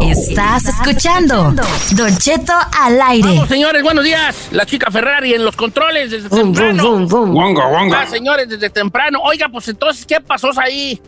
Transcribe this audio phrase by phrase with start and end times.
[0.00, 1.54] Estás escuchando
[1.96, 3.28] Don Cheto al aire.
[3.28, 4.48] Vamos, señores, buenos días.
[4.52, 7.06] La chica Ferrari en los controles desde temprano.
[7.06, 8.02] Wonga, wonga.
[8.02, 9.20] Ah, señores, desde temprano.
[9.22, 11.00] Oiga, pues entonces, ¿qué pasó ahí?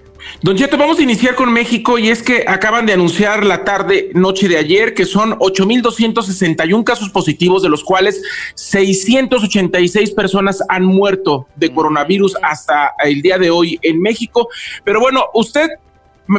[0.42, 4.10] Don Cheto, vamos a iniciar con México y es que acaban de anunciar la tarde,
[4.14, 8.22] noche de ayer, que son 8.261 casos positivos, de los cuales
[8.54, 14.48] 686 personas han muerto de coronavirus hasta el día de hoy en México.
[14.84, 15.68] Pero bueno, usted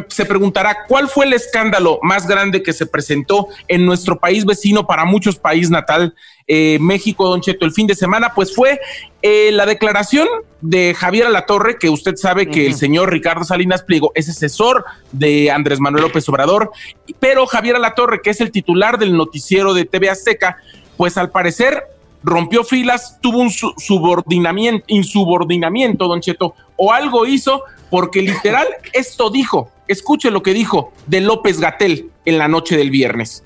[0.08, 4.86] se preguntará cuál fue el escándalo más grande que se presentó en nuestro país vecino
[4.86, 6.14] para muchos país natal,
[6.46, 8.80] eh, México, Don Cheto, el fin de semana, pues fue
[9.22, 10.26] eh, la declaración
[10.60, 15.50] de Javier Alatorre, que usted sabe que el señor Ricardo Salinas Pliego es asesor de
[15.50, 16.72] Andrés Manuel López Obrador,
[17.20, 20.56] pero Javier Alatorre, que es el titular del noticiero de TV Azteca,
[20.96, 21.82] pues al parecer
[22.22, 29.30] rompió filas, tuvo un su- subordinamiento, insubordinamiento, Don Cheto, o algo hizo, porque literal esto
[29.30, 33.42] dijo, escuche lo que dijo de López Gatel en la noche del viernes.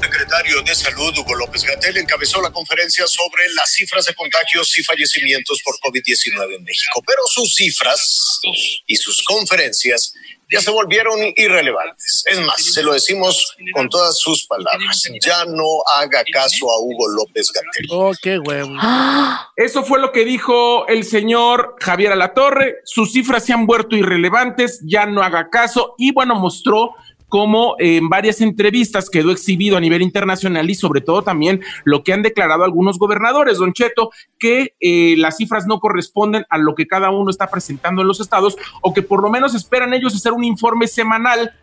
[0.00, 4.82] secretario de Salud, Hugo López Gatel, encabezó la conferencia sobre las cifras de contagios y
[4.82, 7.02] fallecimientos por COVID-19 en México.
[7.06, 8.40] Pero sus cifras
[8.86, 10.12] y sus conferencias
[10.52, 12.24] ya se volvieron irrelevantes.
[12.26, 15.02] Es más, se lo decimos con todas sus palabras.
[15.24, 15.64] Ya no
[15.96, 17.86] haga caso a Hugo López Gatel.
[17.90, 18.70] Oh, qué huevo.
[19.56, 22.76] Eso fue lo que dijo el señor Javier Alatorre.
[22.84, 25.94] Sus cifras se han vuelto irrelevantes, ya no haga caso.
[25.96, 26.94] Y bueno, mostró
[27.32, 32.04] cómo eh, en varias entrevistas quedó exhibido a nivel internacional y sobre todo también lo
[32.04, 36.74] que han declarado algunos gobernadores, don Cheto, que eh, las cifras no corresponden a lo
[36.74, 40.14] que cada uno está presentando en los estados o que por lo menos esperan ellos
[40.14, 41.54] hacer un informe semanal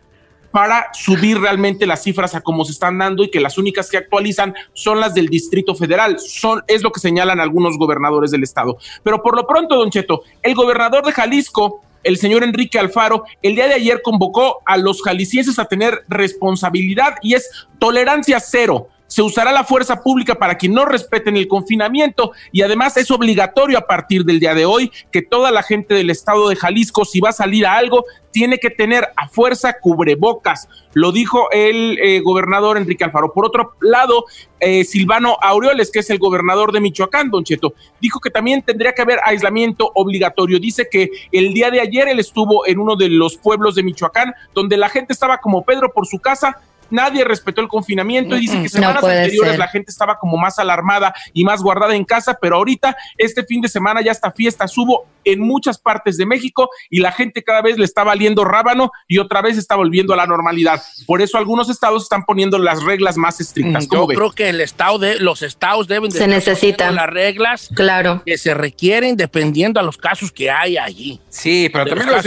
[0.50, 3.96] para subir realmente las cifras a cómo se están dando y que las únicas que
[3.96, 6.18] actualizan son las del Distrito Federal.
[6.18, 8.76] Son, es lo que señalan algunos gobernadores del estado.
[9.04, 13.54] Pero por lo pronto, Don Cheto, el gobernador de Jalisco, el señor Enrique Alfaro, el
[13.54, 18.88] día de ayer convocó a los jaliscienses a tener responsabilidad y es tolerancia cero.
[19.10, 23.76] Se usará la fuerza pública para que no respeten el confinamiento y además es obligatorio
[23.76, 27.18] a partir del día de hoy que toda la gente del estado de Jalisco, si
[27.18, 30.68] va a salir a algo, tiene que tener a fuerza cubrebocas.
[30.92, 33.32] Lo dijo el eh, gobernador Enrique Alfaro.
[33.32, 34.26] Por otro lado,
[34.60, 38.92] eh, Silvano Aureoles, que es el gobernador de Michoacán, Don Cheto, dijo que también tendría
[38.92, 40.60] que haber aislamiento obligatorio.
[40.60, 44.34] Dice que el día de ayer él estuvo en uno de los pueblos de Michoacán,
[44.54, 46.60] donde la gente estaba como Pedro por su casa.
[46.90, 49.58] Nadie respetó el confinamiento y dice que semanas anteriores ser.
[49.58, 53.60] la gente estaba como más alarmada y más guardada en casa, pero ahorita este fin
[53.60, 57.60] de semana ya esta fiesta hubo en muchas partes de México y la gente cada
[57.60, 60.82] vez le está valiendo rábano y otra vez está volviendo a la normalidad.
[61.06, 63.84] Por eso algunos estados están poniendo las reglas más estrictas.
[63.84, 64.14] Yo ¿Cómo ve?
[64.14, 66.86] creo que el estado de, los estados deben de Se estar necesita.
[66.86, 68.22] poniendo las reglas Claro.
[68.24, 71.20] que se requieren dependiendo a los casos que hay allí.
[71.28, 72.20] Sí, pero De también le voy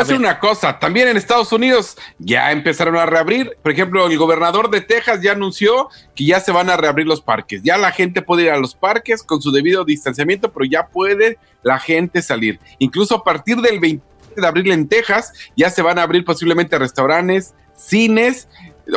[0.00, 0.78] a decir, una, cosa.
[0.78, 3.56] También en Estados Unidos ya empezaron a reabrir.
[3.62, 7.20] Por ejemplo, el gobernador de Texas ya anunció que ya se van a reabrir los
[7.20, 7.62] parques.
[7.62, 11.38] Ya la gente puede ir a los parques con su debido distanciamiento, pero ya puede
[11.62, 12.58] la gente salir.
[12.78, 14.04] Incluso a partir del 20
[14.36, 18.48] de abril en Texas ya se van a abrir posiblemente restaurantes, cines,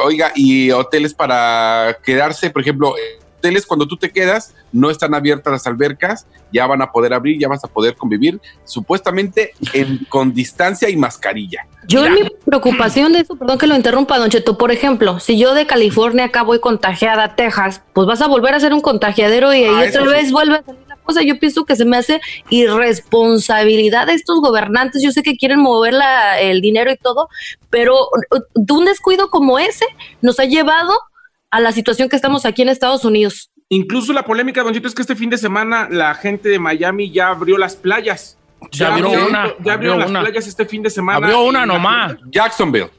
[0.01, 2.49] oiga, y hoteles para quedarse.
[2.49, 2.95] Por ejemplo,
[3.37, 7.39] hoteles cuando tú te quedas no están abiertas las albercas, ya van a poder abrir,
[7.39, 11.65] ya vas a poder convivir supuestamente en- con distancia y mascarilla.
[11.87, 15.37] Yo en mi preocupación de eso, perdón que lo interrumpa, Don Cheto, por ejemplo, si
[15.37, 18.81] yo de California acá voy contagiada a Texas, pues vas a volver a ser un
[18.81, 20.07] contagiadero y ahí Ah, otra sí.
[20.09, 21.21] vez vuelve a salir la cosa.
[21.21, 22.19] Yo pienso que se me hace
[22.49, 25.01] irresponsabilidad de estos gobernantes.
[25.03, 27.29] Yo sé que quieren mover la- el dinero y todo,
[27.69, 29.85] pero uh, un descuido como ese
[30.21, 30.93] nos ha llevado
[31.51, 33.49] a la situación que estamos aquí en Estados Unidos.
[33.69, 37.11] Incluso la polémica, Don Chito, es que este fin de semana la gente de Miami
[37.11, 38.37] ya abrió las playas.
[38.71, 39.47] Se abrió una.
[39.59, 40.21] Ya abrió abrieron las una.
[40.21, 41.17] playas este fin de semana.
[41.17, 42.15] Abrió una nomás.
[42.31, 42.89] Jacksonville.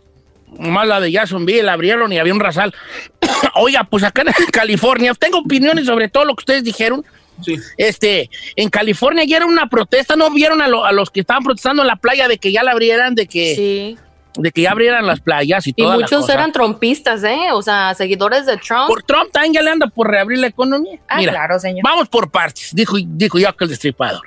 [0.58, 2.74] Nomás la de Jacksonville, abrieron y había un rasal.
[3.54, 7.04] Oiga, pues acá en California, tengo opiniones sobre todo lo que ustedes dijeron.
[7.44, 7.56] Sí.
[7.76, 11.42] Este, en California ya era una protesta, ¿no vieron a, lo- a los que estaban
[11.44, 13.98] protestando en la playa de que ya la abrieran, de que, Sí.
[14.38, 16.32] De que ya abrieran las playas y Y toda la muchos cosa?
[16.34, 17.52] eran trompistas, ¿eh?
[17.52, 18.86] O sea, seguidores de Trump.
[18.88, 20.98] Por Trump también ya le anda por reabrir la economía.
[21.08, 21.82] Ah, Mira, claro, señor.
[21.82, 24.22] Vamos por partes, dijo, dijo yo que el destripador.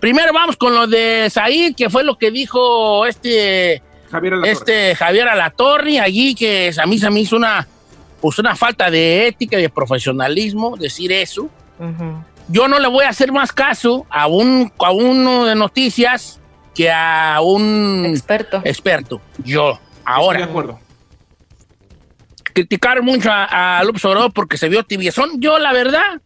[0.00, 4.52] Primero vamos con lo de Said, que fue lo que dijo este, Javier Alatorre.
[4.52, 7.66] este Javier Alatorre, allí que a mí se me hizo una,
[8.20, 11.48] pues una falta de ética y de profesionalismo decir eso.
[11.78, 12.24] Ujú.
[12.48, 16.40] Yo no le voy a hacer más caso a, un, a uno de noticias
[16.74, 18.60] que a un Experto.
[18.64, 19.20] experto.
[19.44, 20.80] Yo, Estoy ahora de acuerdo.
[22.52, 25.40] criticaron mucho a, a López Obrador porque se vio tibiezón.
[25.40, 26.20] Yo, la verdad,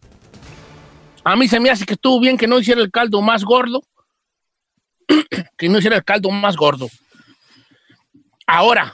[1.23, 3.81] a mí se me hace que estuvo bien que no hiciera el caldo más gordo.
[5.57, 6.87] que no hiciera el caldo más gordo.
[8.51, 8.93] Ahora,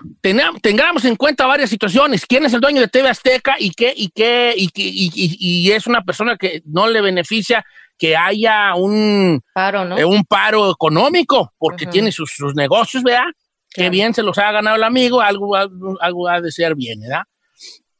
[0.62, 2.26] tengamos en cuenta varias situaciones.
[2.26, 5.38] ¿Quién es el dueño de TV Azteca y qué, y qué, y, qué- y- y-
[5.68, 7.66] y es una persona que no le beneficia
[7.98, 9.98] que haya un, Paro, ¿no?
[9.98, 13.26] eh, un paro económico, porque tiene sus, sus negocios, ¿verdad?
[13.70, 13.92] Qué Claro.
[13.92, 17.24] bien se los ha ganado el amigo, algo, algo, algo ha de ser bien, ¿verdad?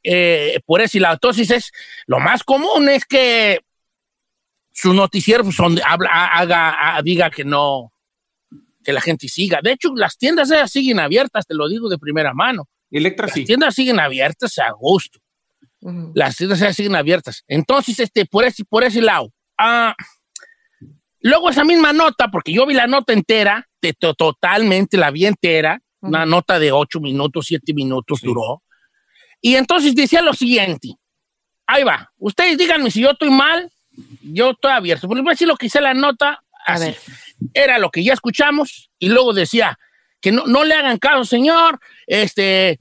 [0.02, 1.72] Eh, por eso, y la entonces es,
[2.06, 3.60] lo más común es que
[4.72, 7.92] sus noticieros son, habla, haga, ha- diga que no,
[8.84, 9.60] que la gente siga.
[9.62, 12.68] De hecho, las tiendas esas siguen abiertas, te lo digo de primera mano.
[12.90, 13.44] Electra Las sí.
[13.44, 15.18] tiendas siguen abiertas a gusto.
[16.14, 17.42] Las tiendas esas siguen abiertas.
[17.48, 19.32] Entonces, este, por ese, por ese lado.
[19.58, 19.94] Ah,
[21.20, 25.26] luego esa misma nota, porque yo vi la nota entera, de to- totalmente la vi
[25.26, 28.62] entera, una nota de ocho minutos, siete minutos duró.
[29.40, 30.94] Y entonces decía lo siguiente.
[31.66, 32.10] Ahí va.
[32.18, 33.70] Ustedes díganme si yo estoy mal,
[34.22, 35.08] yo estoy abierto.
[35.08, 36.96] Por decir lo que hice la nota, A ver.
[37.54, 39.78] Era lo que ya escuchamos, y luego decía
[40.20, 42.80] que no, no le hagan caso, señor, este,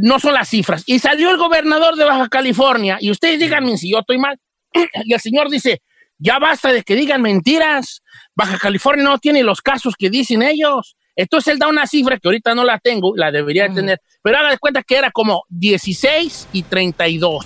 [0.00, 0.82] no son las cifras.
[0.86, 4.38] Y salió el gobernador de Baja California, y ustedes díganme si yo estoy mal.
[5.04, 5.82] Y el señor dice,
[6.22, 8.02] ya basta de que digan mentiras.
[8.34, 10.96] Baja California no tiene los casos que dicen ellos.
[11.16, 14.38] Entonces él da una cifra que ahorita no la tengo, la debería de tener, pero
[14.38, 17.44] haga de cuenta que era como 16 y 32.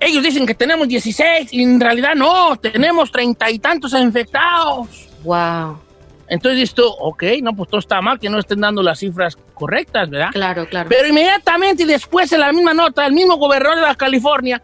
[0.00, 5.08] Ellos dicen que tenemos 16 y en realidad no, tenemos treinta y tantos infectados.
[5.24, 5.78] Wow.
[6.28, 9.36] Entonces dices tú, ok, no, pues todo está mal que no estén dando las cifras
[9.54, 10.30] correctas, ¿verdad?
[10.32, 10.88] Claro, claro.
[10.88, 14.62] Pero inmediatamente y después en la misma nota, el mismo gobernador de Baja California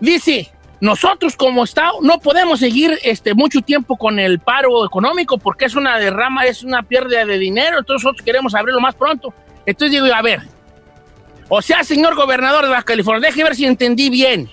[0.00, 0.50] dice,
[0.86, 5.74] nosotros como Estado no podemos seguir este, mucho tiempo con el paro económico porque es
[5.74, 9.34] una derrama, es una pérdida de dinero, entonces nosotros queremos abrirlo más pronto.
[9.66, 10.42] Entonces digo, a ver,
[11.48, 14.48] o sea, señor gobernador de Baja California, deje ver si entendí bien,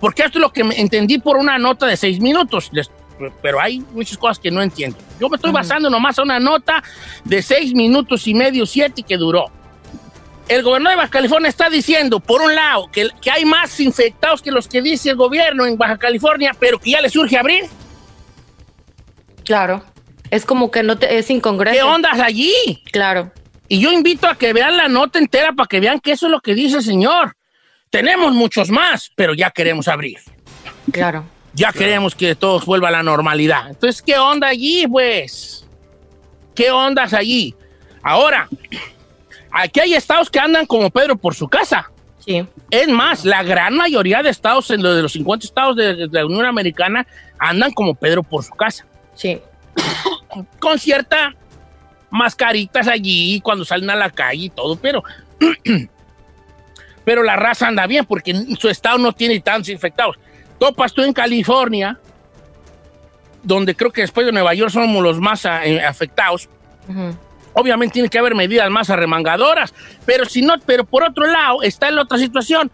[0.00, 2.70] porque esto es lo que entendí por una nota de seis minutos.
[3.42, 4.98] Pero hay muchas cosas que no entiendo.
[5.20, 6.82] Yo me estoy basando nomás a una nota
[7.24, 9.50] de seis minutos y medio, siete que duró.
[10.48, 14.42] El gobernador de Baja California está diciendo, por un lado, que, que hay más infectados
[14.42, 17.64] que los que dice el gobierno en Baja California, pero que ya le surge abrir.
[19.44, 19.82] Claro.
[20.30, 21.78] Es como que no te, es incongruente.
[21.78, 22.82] ¿Qué ondas allí?
[22.92, 23.32] Claro.
[23.68, 26.32] Y yo invito a que vean la nota entera para que vean que eso es
[26.32, 27.36] lo que dice el señor.
[27.88, 30.18] Tenemos muchos más, pero ya queremos abrir.
[30.92, 31.24] Claro.
[31.54, 33.70] Ya queremos que todo vuelva a la normalidad.
[33.70, 35.64] Entonces, ¿qué onda allí, pues?
[36.54, 37.54] ¿Qué ondas allí?
[38.02, 38.48] Ahora,
[39.54, 41.90] aquí hay estados que andan como Pedro por su casa.
[42.18, 42.46] Sí.
[42.70, 46.08] Es más, la gran mayoría de estados, en lo de los 50 estados de, de
[46.10, 47.06] la Unión Americana,
[47.38, 48.86] andan como Pedro por su casa.
[49.14, 49.40] Sí.
[50.58, 51.34] Con cierta
[52.14, 55.02] mascaritas allí cuando salen a la calle y todo, pero,
[57.04, 60.16] pero la raza anda bien porque su estado no tiene tantos infectados.
[60.58, 61.98] Topas tú en California,
[63.42, 66.48] donde creo que después de Nueva York somos los más eh, afectados.
[67.54, 69.72] Obviamente tiene que haber medidas más arremangadoras,
[70.04, 72.70] pero si no, pero por otro lado está en la otra situación.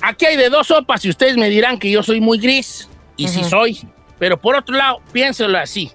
[0.00, 2.88] Aquí hay de dos sopas y ustedes me dirán que yo soy muy gris,
[3.18, 3.48] y sí Ujú.
[3.50, 3.80] soy,
[4.18, 5.90] pero por otro lado, piénselo así.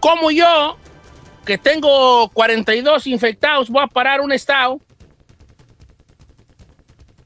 [0.00, 0.76] Como yo,
[1.44, 4.80] que tengo 42 infectados, voy a parar un estado.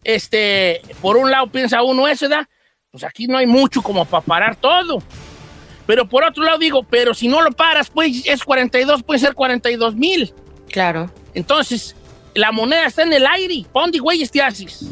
[0.03, 2.47] Este, por un lado piensa uno eso, ¿verdad?
[2.91, 5.03] Pues aquí no hay mucho como para parar todo.
[5.91, 9.35] Pero por otro lado digo, pero si no lo paras, pues es 42, puede ser
[9.35, 10.33] 42 mil.
[10.69, 11.11] Claro.
[11.35, 11.97] Entonces,
[12.33, 13.67] la moneda está en el aire.
[13.73, 14.85] ¿Pa' dónde güeyes te haces?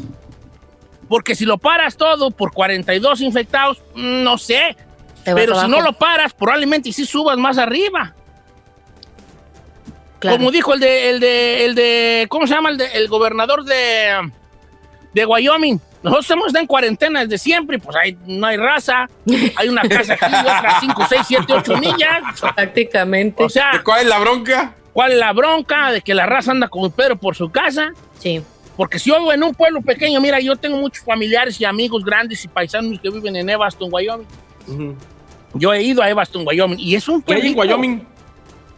[1.07, 4.75] Porque si lo paras todo por 42 infectados, mm, no sé.
[5.23, 8.13] Pero si no lo paras, probablemente sí subas más arriba.
[10.19, 10.35] Claro.
[10.35, 12.71] Como dijo el de, el de, el de, ¿cómo se llama?
[12.71, 14.33] El, de, el gobernador de,
[15.13, 15.79] de Wyoming.
[16.01, 19.09] Nosotros estamos en cuarentena desde siempre, y pues ahí no hay raza.
[19.57, 22.41] Hay una casa aquí, otras 5, 6, 7, 8 millas.
[22.55, 23.43] Prácticamente.
[23.43, 24.75] O sea, ¿Cuál es la bronca?
[24.93, 27.91] ¿cuál es la bronca de que la raza anda como Pedro por su casa?
[28.19, 28.41] Sí.
[28.77, 32.03] Porque si yo vivo en un pueblo pequeño, mira, yo tengo muchos familiares y amigos
[32.05, 34.27] grandes y paisanos que viven en Evanston, Wyoming.
[35.53, 37.57] Yo he ido a Evanston, Wyoming, y es un ¿Qué hay en.
[37.59, 38.07] Wyoming?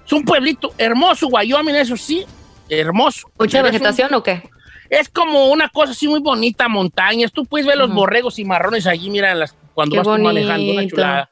[0.06, 2.26] Es un pueblito hermoso, Wyoming, eso sí,
[2.70, 3.30] hermoso.
[3.38, 4.50] ¿Mucha un- vegetación o qué?
[4.92, 7.32] Es como una cosa así muy bonita, montañas.
[7.32, 10.74] Tú puedes ver los borregos y marrones allí, mira, las, cuando Qué vas tú manejando,
[10.74, 11.30] una chulada.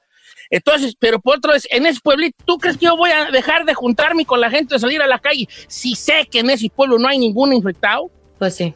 [0.49, 3.65] Entonces, pero por otra vez, en ese pueblito, ¿tú crees que yo voy a dejar
[3.65, 6.69] de juntarme con la gente, de salir a la calle, si sé que en ese
[6.69, 8.09] pueblo no hay ningún infectado?
[8.39, 8.73] Pues sí.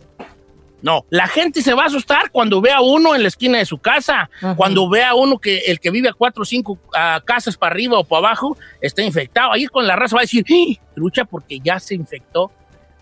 [0.82, 3.66] No, la gente se va a asustar cuando vea a uno en la esquina de
[3.66, 4.54] su casa, Ajá.
[4.58, 7.74] cuando vea a uno que el que vive a cuatro o cinco ah, casas para
[7.74, 9.54] arriba o para abajo está infectado.
[9.54, 10.82] Ahí es cuando la raza va a decir, ¡Ah!
[10.94, 12.52] trucha, porque ya se infectó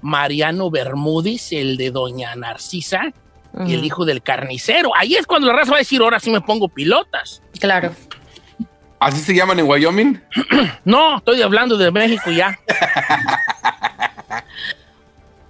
[0.01, 3.01] Mariano Bermúdez, el de Doña Narcisa
[3.67, 4.91] y el hijo del carnicero.
[4.95, 7.41] Ahí es cuando la raza va a decir, ahora sí me pongo pilotas.
[7.59, 7.93] Claro.
[8.99, 10.21] ¿Así se llaman en Wyoming?
[10.85, 12.57] No, estoy hablando de México ya.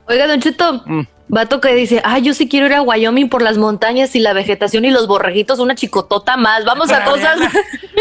[0.08, 1.02] Oiga, Don Cheto, Mm.
[1.32, 4.34] Vato que dice, ay, yo sí quiero ir a Wyoming por las montañas y la
[4.34, 6.66] vegetación y los borreguitos, una chicotota más.
[6.66, 7.40] Vamos a cosas.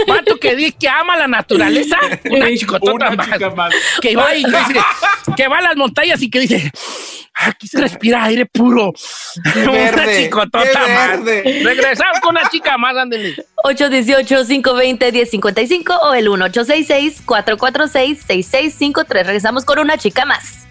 [0.07, 1.97] Vato que dice que ama la naturaleza,
[2.31, 3.31] una chicotota una más.
[3.31, 3.73] chica más.
[4.03, 4.81] que va y que dice,
[5.37, 6.73] que va a las montañas y que dice,
[7.35, 8.93] aquí se respira aire puro.
[9.63, 11.21] una verde, chicotota qué más.
[11.65, 13.37] Regresamos con una chica más, ándale.
[13.65, 19.07] 818-520-1055 o el 1866-446-6653.
[19.09, 20.67] Regresamos con una chica más.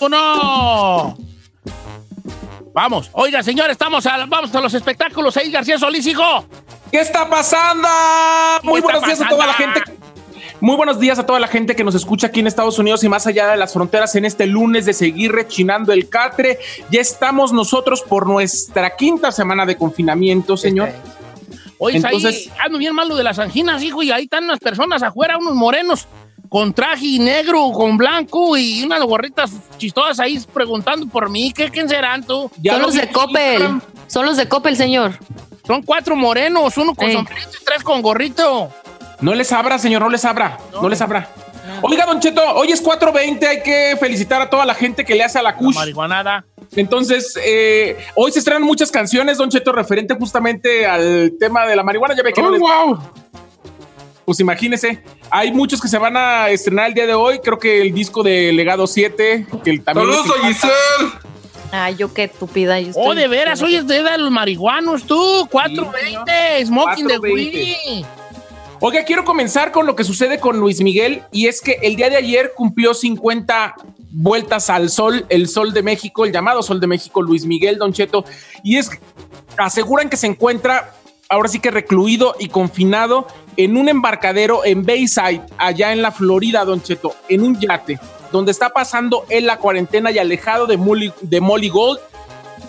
[0.00, 1.16] ¡Uno!
[2.74, 5.36] Vamos, oiga, señor, estamos a, vamos a los espectáculos.
[5.36, 6.44] Ahí, García Solís, hijo.
[6.90, 7.88] ¿Qué está pasando?
[8.62, 9.82] Muy buenos días a toda la gente.
[10.62, 13.08] Muy buenos días a toda la gente que nos escucha aquí en Estados Unidos y
[13.08, 16.60] más allá de las fronteras en este lunes de seguir rechinando el catre.
[16.88, 20.90] Ya estamos nosotros por nuestra quinta semana de confinamiento, señor.
[21.78, 25.02] Oye, Entonces- ahí ando bien malo de las anginas, hijo, y ahí están unas personas
[25.02, 26.06] afuera, unos morenos,
[26.48, 31.52] con traje negro, con blanco y unas gorritas chistosas ahí preguntando por mí.
[31.52, 32.48] ¿Qué, ¿Quién serán tú?
[32.62, 33.52] Ya Son lo los de Coppel.
[33.54, 33.82] Instagram.
[34.06, 35.18] Son los de Coppel, señor.
[35.66, 37.14] Son cuatro morenos, uno con Ey.
[37.16, 38.70] sombrerito y tres con gorrito.
[39.22, 40.58] No les abra, señor, no les abra.
[40.72, 41.28] No, les abra.
[41.80, 45.22] Oiga, Don Cheto, hoy es 4.20, hay que felicitar a toda la gente que le
[45.24, 45.74] hace a la La Kush.
[45.76, 46.44] marihuanada.
[46.76, 51.82] Entonces, eh, hoy se estrenan muchas canciones, Don Cheto, referente justamente al tema de la
[51.82, 52.14] marihuana.
[52.16, 52.98] Ya ve que no Oh, les- wow.
[54.24, 57.40] Pues imagínese, hay muchos que se van a estrenar el día de hoy.
[57.40, 60.08] Creo que el disco de Legado 7, que el- también.
[60.12, 60.46] Saludos a.
[60.46, 60.74] Giselle.
[61.72, 62.78] Ay, yo qué estúpida.
[62.80, 65.48] yo Oh, de veras, hoy es de de los marihuanos, tú.
[65.50, 67.32] 420, smoking the 420.
[67.32, 68.04] weed.
[68.84, 72.10] Oiga, quiero comenzar con lo que sucede con Luis Miguel y es que el día
[72.10, 73.76] de ayer cumplió 50
[74.10, 77.92] vueltas al sol, el sol de México, el llamado sol de México, Luis Miguel Don
[77.92, 78.24] Cheto,
[78.64, 78.90] y es
[79.56, 80.94] aseguran que se encuentra
[81.28, 86.64] ahora sí que recluido y confinado en un embarcadero en Bayside, allá en la Florida,
[86.64, 88.00] Don Cheto, en un yate,
[88.32, 92.00] donde está pasando él la cuarentena y alejado de Molly, de Molly Gold.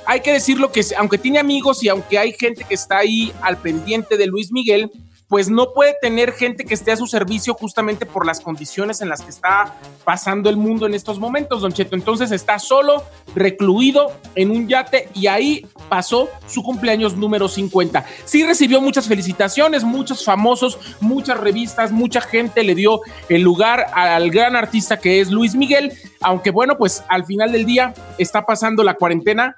[0.05, 3.57] Hay que decirlo que aunque tiene amigos y aunque hay gente que está ahí al
[3.57, 4.91] pendiente de Luis Miguel,
[5.27, 9.09] pues no puede tener gente que esté a su servicio justamente por las condiciones en
[9.09, 11.95] las que está pasando el mundo en estos momentos, Don Cheto.
[11.95, 13.03] Entonces está solo,
[13.35, 18.05] recluido en un yate y ahí pasó su cumpleaños número 50.
[18.25, 24.29] Sí recibió muchas felicitaciones, muchos famosos, muchas revistas, mucha gente le dio el lugar al
[24.29, 28.83] gran artista que es Luis Miguel, aunque bueno, pues al final del día está pasando
[28.83, 29.55] la cuarentena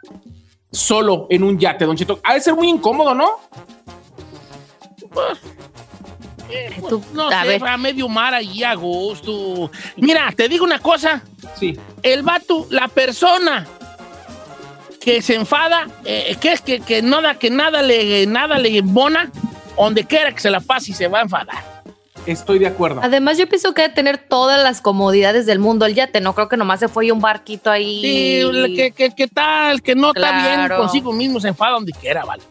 [0.71, 2.19] solo en un yate, Don Cheto.
[2.23, 3.39] Ha de ser muy incómodo, ¿no?
[6.49, 7.67] Eh, pues, no a sé, ver.
[7.67, 9.71] a medio mar allí a gusto.
[9.97, 11.23] Mira, te digo una cosa.
[11.59, 11.77] Sí.
[12.03, 13.65] El vato, la persona
[15.01, 19.31] que se enfada, eh, que es que, que nada, que nada le, nada le embona,
[19.77, 21.75] donde quiera que se la pase y se va a enfadar.
[22.25, 23.01] Estoy de acuerdo.
[23.03, 26.21] Además, yo pienso que debe tener todas las comodidades del mundo el yate.
[26.21, 28.01] No creo que nomás se fue un barquito ahí.
[28.01, 31.91] Sí, el que, que, que tal, que no está bien consigo mismo se enfada donde
[31.91, 32.41] quiera, vale.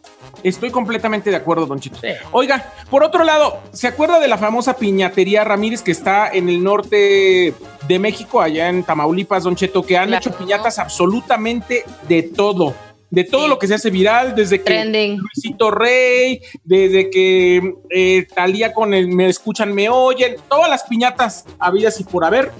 [0.42, 1.98] Estoy completamente de acuerdo, Don Chito.
[2.32, 6.62] Oiga, por otro lado, ¿se acuerda de la famosa piñatería Ramírez que está en el
[6.62, 7.54] norte
[7.86, 12.74] de México, allá en Tamaulipas, Don Cheto, que han hecho piñatas absolutamente de todo?
[13.10, 18.72] De todo lo que se hace viral, desde que Luisito Rey, desde que eh, Talía
[18.72, 22.50] con el Me Escuchan, Me Oyen, todas las piñatas habidas y por haber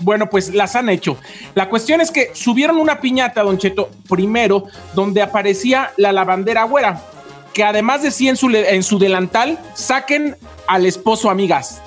[0.00, 1.16] bueno, pues las han hecho.
[1.54, 4.64] La cuestión es que subieron una piñata, Don Cheto, primero,
[4.94, 7.02] donde aparecía la lavandera güera,
[7.52, 10.36] que además decía en su, en su delantal, saquen
[10.66, 11.82] al esposo, amigas.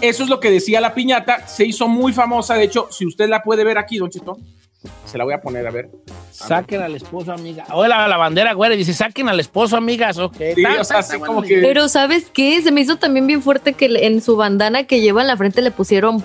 [0.00, 3.28] Eso es lo que decía la piñata, se hizo muy famosa, de hecho, si usted
[3.28, 4.36] la puede ver aquí, Don Cheto,
[5.04, 5.88] se la voy a poner a ver.
[6.30, 7.64] Saquen al esposo, amiga.
[7.72, 10.18] O la, la bandera, güera, dice, saquen al esposo, amigas.
[10.18, 10.36] Ok.
[11.48, 12.60] Pero ¿sabes qué?
[12.60, 15.62] Se me hizo también bien fuerte que en su bandana que lleva en la frente
[15.62, 16.22] le pusieron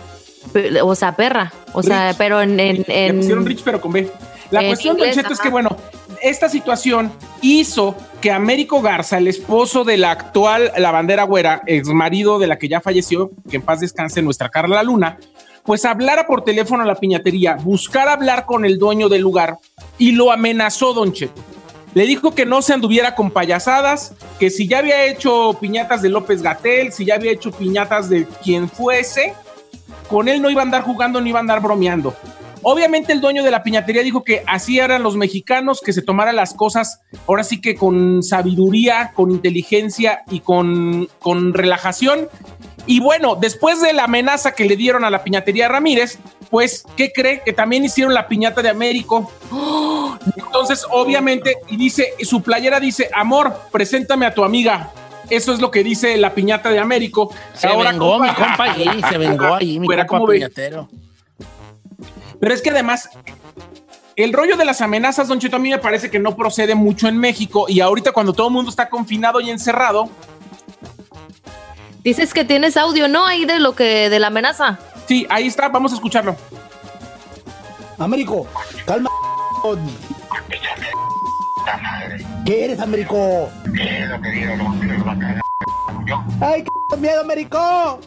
[0.83, 1.53] o sea, perra.
[1.73, 2.59] O sea, pero en.
[2.59, 4.11] en, Le pusieron Rich, pero con B.
[4.51, 5.77] La cuestión, Don Cheto, es que, bueno,
[6.21, 11.87] esta situación hizo que Américo Garza, el esposo de la actual La Bandera Güera, ex
[11.87, 15.17] marido de la que ya falleció, que en paz descanse nuestra Carla Luna,
[15.63, 19.57] pues hablara por teléfono a la piñatería, buscar hablar con el dueño del lugar
[19.97, 21.41] y lo amenazó, Don Cheto.
[21.93, 26.09] Le dijo que no se anduviera con payasadas, que si ya había hecho piñatas de
[26.09, 29.33] López Gatel, si ya había hecho piñatas de quien fuese,
[30.07, 32.15] con él no iba a andar jugando ni iba a andar bromeando.
[32.63, 36.35] Obviamente el dueño de la piñatería dijo que así eran los mexicanos, que se tomaran
[36.35, 42.29] las cosas ahora sí que con sabiduría, con inteligencia y con, con relajación.
[42.85, 46.19] Y bueno, después de la amenaza que le dieron a la piñatería Ramírez,
[46.49, 47.41] pues, ¿qué cree?
[47.43, 49.31] Que también hicieron la piñata de Américo.
[50.35, 54.91] Entonces, obviamente, y dice, su playera dice, amor, preséntame a tu amiga.
[55.31, 57.33] Eso es lo que dice la piñata de Américo.
[57.53, 60.89] Se vengó mi compa allí, se vengó allí mi compa piñatero.
[62.39, 63.09] Pero es que además,
[64.17, 67.07] el rollo de las amenazas, Don Cheto, a mí me parece que no procede mucho
[67.07, 67.65] en México.
[67.69, 70.09] Y ahorita cuando todo el mundo está confinado y encerrado.
[72.03, 73.25] Dices que tienes audio, ¿no?
[73.25, 74.79] Ahí de lo que, de la amenaza.
[75.07, 76.35] Sí, ahí está, vamos a escucharlo.
[77.97, 78.47] Américo,
[78.85, 79.09] calma.
[82.51, 83.49] ¿Qué eres, Américo?
[83.73, 84.53] ¿Qué es lo que digo?
[86.41, 88.01] ¡Ay, qué miedo, Américo!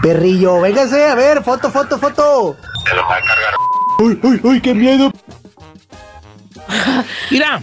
[0.00, 2.56] Perrillo, véngase, a ver, foto, foto, foto.
[2.88, 3.54] Se lo va a cargar.
[3.98, 5.10] ¡Uy, uy, uy, qué miedo!
[7.32, 7.60] Mira,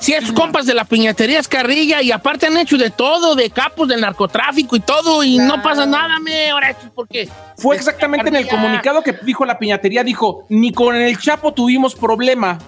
[0.00, 3.48] si esos compas de la piñatería es carrilla y aparte han hecho de todo, de
[3.50, 6.50] capos del narcotráfico y todo, y no pasa nada, me.
[6.50, 7.28] Ahora, ¿por qué?
[7.56, 11.94] Fue exactamente en el comunicado que dijo la piñatería, dijo, ni con el Chapo tuvimos
[11.94, 12.58] problema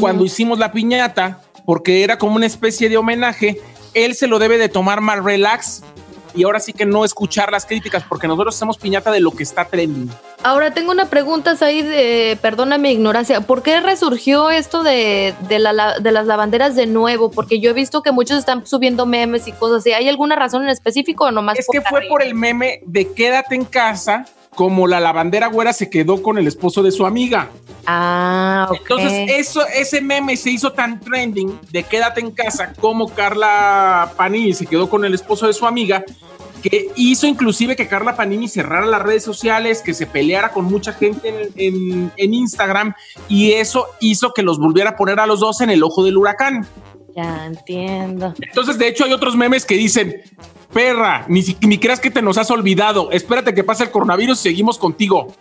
[0.00, 3.60] cuando hicimos la piñata, porque era como una especie de homenaje,
[3.94, 5.82] él se lo debe de tomar más relax
[6.34, 9.44] y ahora sí que no escuchar las críticas, porque nosotros hacemos piñata de lo que
[9.44, 10.10] está trending.
[10.42, 15.58] Ahora tengo una pregunta ahí de, perdona mi ignorancia, ¿por qué resurgió esto de, de,
[15.58, 17.30] la, de las lavanderas de nuevo?
[17.30, 19.92] Porque yo he visto que muchos están subiendo memes y cosas así.
[19.92, 21.58] ¿Hay alguna razón en específico o nomás?
[21.58, 25.90] Es que fue por el meme de quédate en casa como la lavandera güera se
[25.90, 27.50] quedó con el esposo de su amiga.
[27.86, 28.78] Ah, ok.
[28.80, 34.54] Entonces, eso, ese meme se hizo tan trending de quédate en casa como Carla Panini
[34.54, 36.04] se quedó con el esposo de su amiga,
[36.62, 40.94] que hizo inclusive que Carla Panini cerrara las redes sociales, que se peleara con mucha
[40.94, 42.94] gente en, en Instagram,
[43.28, 46.16] y eso hizo que los volviera a poner a los dos en el ojo del
[46.16, 46.66] huracán.
[47.14, 48.34] Ya entiendo.
[48.40, 50.22] Entonces, de hecho, hay otros memes que dicen,
[50.72, 53.10] perra, ni, ni creas que te nos has olvidado.
[53.12, 55.32] Espérate que pase el coronavirus y seguimos contigo.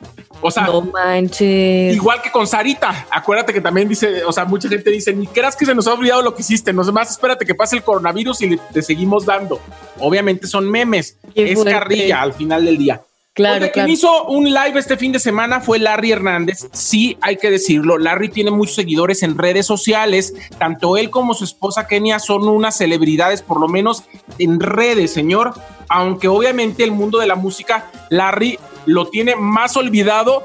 [0.41, 1.95] O sea, no manches.
[1.95, 3.07] Igual que con Sarita.
[3.09, 5.93] Acuérdate que también dice, o sea, mucha gente dice, ni creas que se nos ha
[5.93, 6.71] olvidado lo que hiciste.
[6.71, 9.59] No más, espérate que pase el coronavirus y te seguimos dando.
[9.99, 11.17] Obviamente son memes.
[11.33, 13.01] es carrilla al final del día.
[13.33, 16.67] Claro, Quien hizo un live este fin de semana fue Larry Hernández.
[16.71, 17.97] Sí, hay que decirlo.
[17.97, 20.35] Larry tiene muchos seguidores en redes sociales.
[20.59, 24.03] Tanto él como su esposa Kenia son unas celebridades, por lo menos
[24.37, 25.55] en redes, señor.
[25.89, 30.43] Aunque obviamente el mundo de la música, Larry lo tiene más olvidado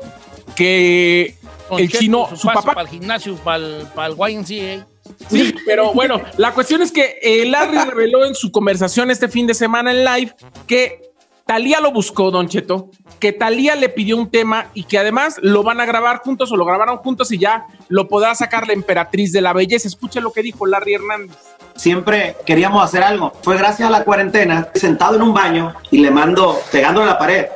[0.56, 1.34] que
[1.70, 2.72] el chino, su, papá.
[2.72, 4.86] Para el gimnasio, para el, para el YMCA.
[5.28, 9.46] Sí, pero bueno, la cuestión es que eh, Larry reveló en su conversación este fin
[9.46, 10.34] de semana en live
[10.66, 11.07] que
[11.48, 15.62] Talía lo buscó, Don Cheto, que Talía le pidió un tema y que además lo
[15.62, 19.32] van a grabar juntos o lo grabaron juntos y ya lo podrá sacar la emperatriz
[19.32, 19.88] de la belleza.
[19.88, 21.38] Escuche lo que dijo Larry Hernández.
[21.74, 23.32] Siempre queríamos hacer algo.
[23.40, 27.18] Fue gracias a la cuarentena, sentado en un baño y le mando, pegando a la
[27.18, 27.46] pared,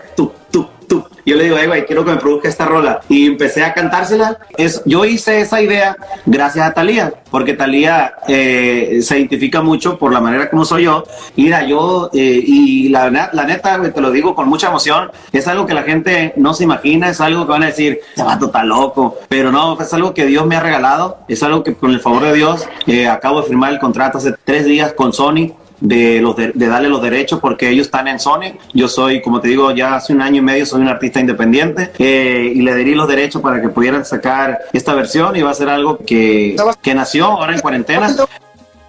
[0.93, 1.09] YouTube.
[1.25, 3.01] Yo le digo, hey, güey, quiero que me produzca esta rola.
[3.09, 4.39] Y empecé a cantársela.
[4.57, 10.13] Es, yo hice esa idea gracias a Talía, porque Talía eh, se identifica mucho por
[10.13, 11.05] la manera como soy yo.
[11.37, 15.67] Mira, yo, eh, y la, la neta, te lo digo con mucha emoción, es algo
[15.67, 18.65] que la gente no se imagina, es algo que van a decir, se va está
[18.65, 19.19] loco.
[19.29, 22.25] Pero no, es algo que Dios me ha regalado, es algo que con el favor
[22.25, 25.53] de Dios, eh, acabo de firmar el contrato hace tres días con Sony
[25.83, 28.55] de, los de, de darle los derechos porque ellos están en Sony.
[28.73, 31.91] Yo soy, como te digo, ya hace un año y medio soy un artista independiente
[31.99, 35.55] eh, y le di los derechos para que pudieran sacar esta versión y va a
[35.55, 38.15] ser algo que, que nació ahora en cuarentena.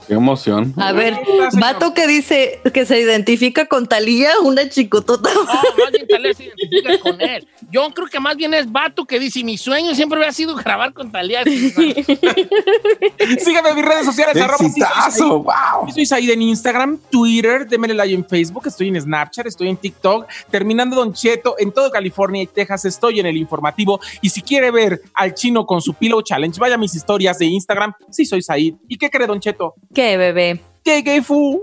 [0.08, 0.74] Qué emoción.
[0.78, 1.18] A ver,
[1.60, 5.30] vato que dice que se identifica con Talía, una chicotota.
[5.34, 7.48] No, más bien Talía se identifica con él.
[7.72, 10.94] Yo creo que más bien es vato que dice, mi sueño siempre había sido grabar
[10.94, 11.44] con Talía.
[13.40, 14.34] Síganme en mis redes sociales.
[14.34, 15.12] ¡Qué arroba sí soy exitazo!
[15.12, 15.30] Said.
[15.30, 15.92] ¡Wow!
[15.94, 20.28] Soy Said en Instagram, Twitter, démenle like en Facebook, estoy en Snapchat, estoy en TikTok,
[20.52, 24.00] terminando Don Cheto, en todo California y Texas estoy en el informativo.
[24.22, 27.46] Y si quiere ver al chino con su Pillow Challenge, vaya a mis historias de
[27.46, 28.76] Instagram, sí soy Said.
[28.88, 29.76] ¿Y qué cree Don Cheto?
[29.94, 30.60] ¿Qué, bebé?
[30.84, 31.62] ¿Qué gay fu?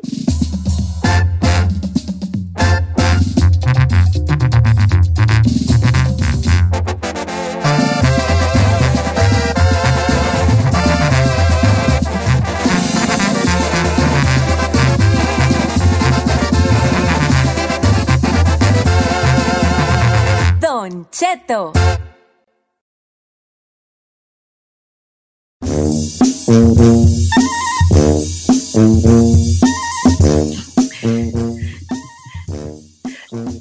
[20.60, 21.72] Don Cheto.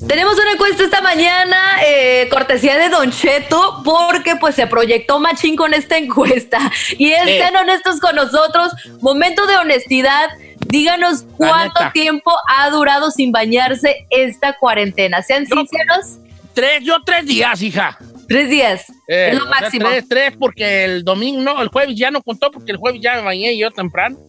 [0.07, 5.55] Tenemos una encuesta esta mañana, eh, cortesía de Don Cheto, porque pues se proyectó machín
[5.55, 6.59] con esta encuesta.
[6.97, 10.29] Y estén honestos con nosotros, momento de honestidad.
[10.67, 15.23] Díganos cuánto tiempo ha durado sin bañarse esta cuarentena.
[15.23, 16.19] Sean sinceros.
[16.53, 17.97] Tres, yo tres días, hija.
[18.27, 18.85] Tres días.
[19.07, 19.89] Eh, es lo sea, máximo.
[19.89, 23.15] Tres, tres, porque el domingo, no, el jueves ya no contó, porque el jueves ya
[23.15, 24.19] me bañé yo temprano.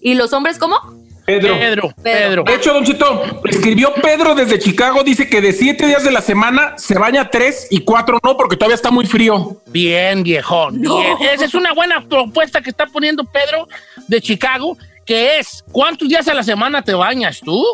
[0.00, 0.76] ¿Y los hombres cómo?
[1.24, 1.92] Pedro.
[2.02, 2.44] Pedro.
[2.44, 6.20] De hecho, Don Cheto, escribió Pedro desde Chicago, dice que de siete días de la
[6.20, 9.62] semana se baña tres y cuatro no, porque todavía está muy frío.
[9.66, 10.80] Bien, viejón.
[10.80, 11.16] Bien.
[11.32, 13.68] Esa es una buena propuesta que está poniendo Pedro
[14.08, 17.64] de Chicago, que es, ¿cuántos días a la semana te bañas tú?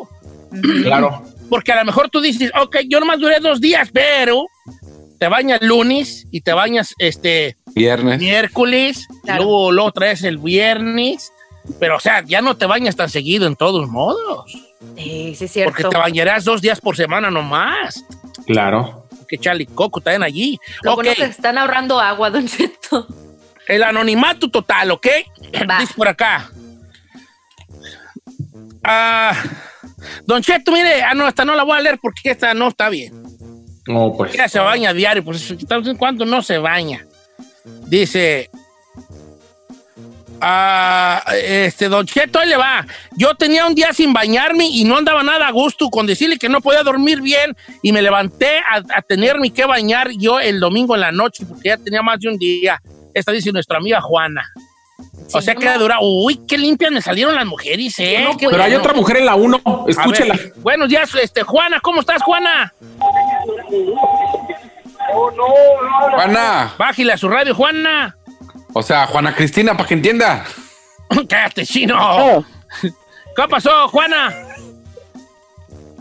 [0.82, 1.22] Claro.
[1.48, 4.44] Porque a lo mejor tú dices, ok, yo nomás duré dos días, pero
[5.18, 8.18] te bañas lunes y te bañas este Viernes.
[8.18, 11.32] miércoles, luego, luego traes el viernes,
[11.78, 14.50] pero o sea, ya no te bañas tan seguido en todos modos,
[14.96, 15.90] Sí, sí, es porque cierto.
[15.90, 18.04] te bañarás dos días por semana nomás.
[18.46, 19.06] Claro.
[19.28, 20.58] Que Charlie Coco también allí.
[20.82, 23.06] Lo ok, bueno que están ahorrando agua, Don Cheto.
[23.66, 25.06] el anonimato total, ¿ok?
[25.68, 25.80] Va.
[25.80, 26.50] Dice por acá.
[28.82, 29.34] Ah,
[30.24, 32.88] don Cheto, mire, ah, no, esta no la voy a leer porque esta no está
[32.88, 33.12] bien.
[33.86, 34.34] No, pues.
[34.34, 37.06] Ella se baña diario, pues ¿en cuánto no se baña?
[37.86, 38.50] Dice,
[40.40, 42.86] ah, este, Don Cheto, ahí le va.
[43.16, 46.48] Yo tenía un día sin bañarme y no andaba nada a gusto con decirle que
[46.48, 50.94] no podía dormir bien y me levanté a, a tenerme que bañar yo el domingo
[50.94, 52.80] en la noche porque ya tenía más de un día.
[53.14, 54.44] Esta dice nuestra amiga Juana.
[55.32, 55.98] o sea que dura.
[56.00, 58.24] Uy, qué limpias me salieron las mujeres, ¿eh?
[58.24, 60.34] no Pero hay otra mujer en la uno, A escúchela.
[60.34, 62.72] ver, buenos días, este, Juana, ¿cómo estás, Juana?
[66.14, 66.74] Juana.
[66.78, 68.16] Bájale a su radio, Juana.
[68.72, 70.44] O sea, Juana Cristina, para que entienda.
[71.28, 72.44] Cállate, chino.
[72.82, 74.34] ¿Qué pasó, Juana?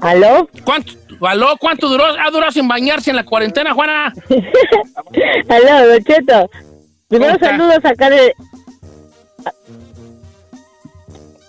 [0.02, 0.48] ¿Aló?
[0.64, 4.14] ¿Cuánto, aló, ¿Cuánto duró, ha durado sin bañarse en la cuarentena, Juana?
[5.50, 6.50] ¿Aló, Don Cheto?
[7.08, 7.50] Primero ¿Cómo está?
[7.58, 8.34] saludos acá de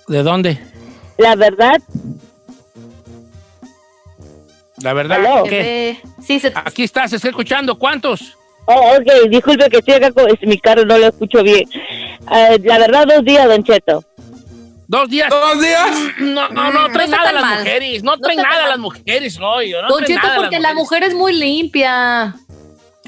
[0.06, 0.58] ¿De dónde?
[1.18, 1.82] La Verdad.
[4.82, 5.18] La verdad.
[5.18, 5.44] ¿Aló?
[5.44, 5.90] ¿qué?
[5.90, 7.78] Eh, sí, se, Aquí estás, estoy escuchando.
[7.78, 8.37] ¿Cuántos?
[8.70, 11.66] Oh, ok, disculpe que estoy acá con es mi carro, no lo escucho bien.
[12.26, 14.04] Ah, la verdad, dos días, Don Cheto.
[14.86, 15.30] ¿Dos días?
[15.30, 15.90] ¿Dos días?
[16.18, 17.58] No, no, no, traen no nada las mal.
[17.60, 18.02] mujeres.
[18.02, 18.68] No No traen nada mal.
[18.70, 19.72] las mujeres hoy.
[19.72, 22.34] No Don Cheto, porque la mujer es muy limpia.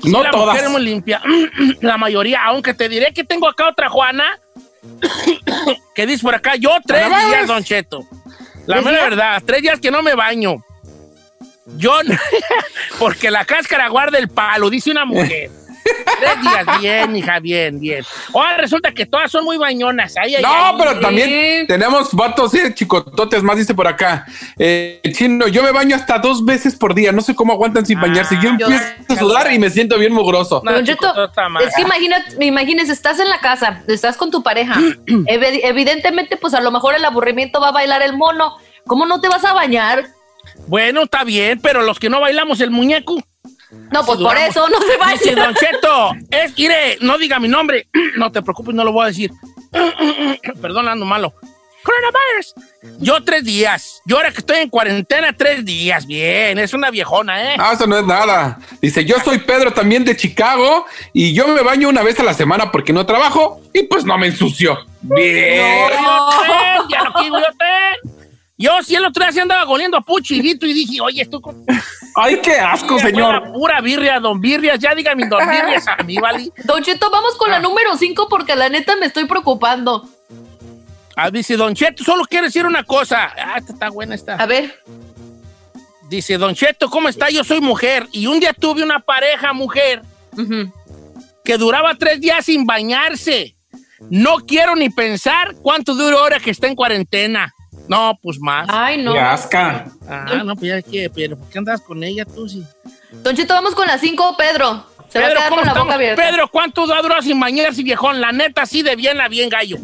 [0.02, 0.46] Sí, No la todas.
[0.46, 1.20] mujer es muy limpia.
[1.82, 4.38] La mayoría, aunque te diré que tengo acá otra Juana
[5.94, 7.46] que dice por acá, yo tres ¿Tres días?
[7.46, 8.00] Don Cheto.
[8.66, 10.56] La ¿Tres mera verdad, tres días que no me baño.
[11.76, 12.14] Yo, no-
[12.98, 15.50] porque la cáscara guarda el palo, dice una mujer.
[15.82, 18.04] Tres días, bien, hija, bien, bien.
[18.34, 20.14] Ahora resulta que todas son muy bañonas.
[20.22, 20.74] Ay, ay, No, ay.
[20.78, 24.26] pero también tenemos vatos, sí, chicototes más, dice por acá.
[24.58, 27.12] Eh, chino, yo me baño hasta dos veces por día.
[27.12, 28.36] No sé cómo aguantan sin bañarse.
[28.42, 30.62] Yo yo- empiezo a sudar y me siento bien mugroso.
[30.84, 31.30] Cheto,
[31.60, 34.74] es que imagínate, imagínese, estás en la casa, estás con tu pareja.
[35.06, 38.56] Evi- evidentemente, pues a lo mejor el aburrimiento va a bailar el mono.
[38.86, 40.04] ¿Cómo no te vas a bañar?
[40.66, 43.22] Bueno, está bien, pero los que no bailamos el muñeco.
[43.92, 45.12] No, pues por eso no se baña.
[45.12, 47.88] Dice Don Cheto, es, mire, no diga mi nombre.
[48.16, 49.30] No te preocupes, no lo voy a decir.
[50.60, 51.32] Perdón, ando malo.
[51.82, 52.54] Coronavirus.
[52.98, 54.02] Yo tres días.
[54.04, 56.06] Yo ahora que estoy en cuarentena, tres días.
[56.06, 57.56] Bien, es una viejona, ¿eh?
[57.58, 58.58] Ah, eso no es nada.
[58.82, 62.34] Dice, yo soy Pedro también de Chicago y yo me baño una vez a la
[62.34, 64.78] semana porque no trabajo y pues no me ensucio.
[65.00, 65.90] Bien.
[66.02, 67.46] No, ya lo quiero yo.
[68.62, 71.64] Yo sí el otro día sí andaba goliendo a puchilito y dije, oye, esto con...
[72.14, 73.52] Ay, qué asco, Mira, señor.
[73.54, 74.78] Pura birria, don birrias.
[74.78, 76.52] Ya dígame don birrias a mí, ¿vale?
[76.64, 77.52] Don Cheto, vamos con Ah.
[77.54, 80.06] la número 5 porque la neta me estoy preocupando.
[81.16, 83.32] Ah, dice Don Cheto, solo quiero decir una cosa.
[83.34, 84.34] Ah, esta está buena esta.
[84.34, 84.78] A ver.
[86.10, 87.30] Dice Don Cheto, ¿cómo está?
[87.30, 88.08] Yo soy mujer.
[88.12, 90.02] Y un día tuve una pareja mujer
[91.44, 93.56] que duraba tres días sin bañarse.
[94.10, 97.54] No quiero ni pensar cuánto dura ahora que está en cuarentena.
[97.90, 98.68] No, pues más.
[98.70, 99.12] Ay, no.
[99.14, 99.86] Qué asca.
[100.08, 102.48] Ah, no, pues ya que, pero ¿por qué andas con ella tú?
[102.48, 102.62] Sí?
[103.24, 104.84] Don Cheto, vamos con la 5, Pedro.
[105.08, 106.22] Se va a Pedro, quedar ¿cómo con la boca abierta.
[106.22, 108.20] Pedro, ¿cuánto ha durado sin bañarse, viejón?
[108.20, 109.76] La neta, sí, de bien a bien, gallo.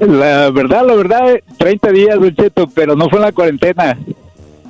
[0.00, 3.96] La verdad, la verdad, 30 días, Don Cheto, pero no fue en la cuarentena.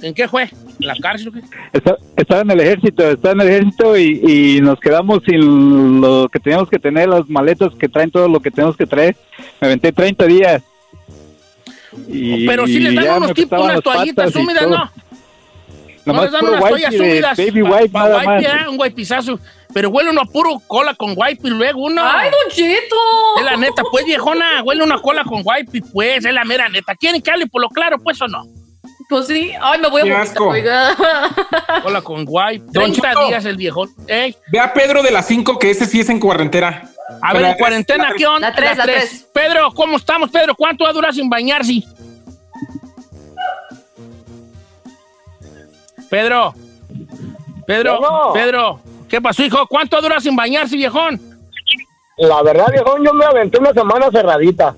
[0.02, 0.42] ¿En qué fue?
[0.42, 1.40] ¿En la cárcel o qué?
[1.72, 4.20] Esta- Estaba en el ejército, estaba en el ejército y,
[4.56, 8.40] y nos quedamos sin lo que teníamos que tener, las maletas que traen todo lo
[8.40, 9.16] que tenemos que traer.
[9.60, 10.62] Me aventé 30 días.
[12.08, 14.68] Y, Pero sí les y dan unos tipos, unas toallitas y húmedas.
[14.68, 14.90] ¿no?
[16.04, 17.36] No les dan unas toallas húmedas.
[17.36, 18.44] baby wipe, pa nada wipe, más.
[18.44, 18.68] ¿eh?
[18.68, 19.40] Un wipizazo.
[19.74, 22.02] Pero huele uno a puro cola con wipe y luego uno.
[22.04, 22.96] ¡Ay, Don Cheto!
[23.38, 24.62] Es la neta, pues, viejona.
[24.62, 26.94] Huele una cola con wipe, pues, es la mera neta.
[26.94, 28.44] ¿Quieren que hable por lo claro, pues, o no?
[29.08, 29.52] Pues sí.
[29.60, 30.96] Ay, me voy a vomitar, oiga.
[31.82, 32.64] Cola con wipe.
[32.72, 33.26] Don 30 Cheto.
[33.26, 33.90] días el viejón.
[34.06, 36.88] Ey, Ve a Pedro de las 5, que ese sí es en cuarentena.
[37.22, 38.50] A ver, en la- cuarentena, ¿qué onda?
[38.50, 39.08] La tres, la tres.
[39.08, 39.28] tres.
[39.32, 40.54] Pedro, ¿cómo estamos, Pedro?
[40.54, 41.82] ¿Cuánto va a durar sin bañarse?
[46.10, 46.54] Pedro.
[47.66, 48.32] Pedro.
[48.32, 48.80] Pedro.
[49.08, 49.66] ¿Qué pasó, hijo?
[49.66, 51.20] ¿Cuánto dura sin bañarse, viejón?
[52.18, 54.74] La verdad, viejón, yo me aventé una semana cerradita.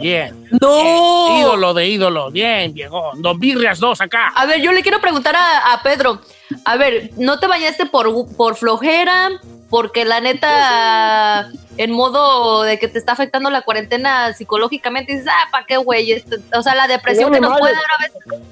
[0.00, 0.48] Bien.
[0.60, 0.82] ¡No!
[1.28, 2.30] Bien, Ídolo de ídolo.
[2.30, 3.20] Bien, viejón.
[3.20, 4.28] Don Birrias 2 acá.
[4.34, 6.20] A ver, yo le quiero preguntar a, a Pedro.
[6.64, 9.30] A ver, ¿no te bañaste por, por flojera?
[9.72, 15.48] Porque la neta, en modo de que te está afectando la cuarentena psicológicamente, dices, ah,
[15.50, 16.12] ¿para qué, güey?
[16.12, 17.86] Este- o sea, la depresión No, que nos puede madre.
[17.88, 18.02] dar a
[18.36, 18.48] veces.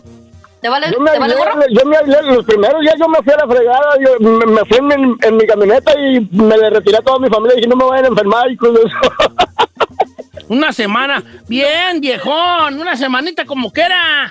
[0.63, 1.67] ¿Te vale, Yo me, ¿te vale aislé, gorro?
[1.71, 4.65] yo me aislé, los primeros días yo me fui a la fregada, yo me, me
[4.65, 7.57] fui en, mi- en mi camioneta y me le retiré a toda mi familia y
[7.59, 8.97] dije, no me vayan a enfermar y con eso.
[10.49, 11.23] Una semana.
[11.49, 12.81] Bien, viejón.
[12.81, 14.31] Una semanita como que era.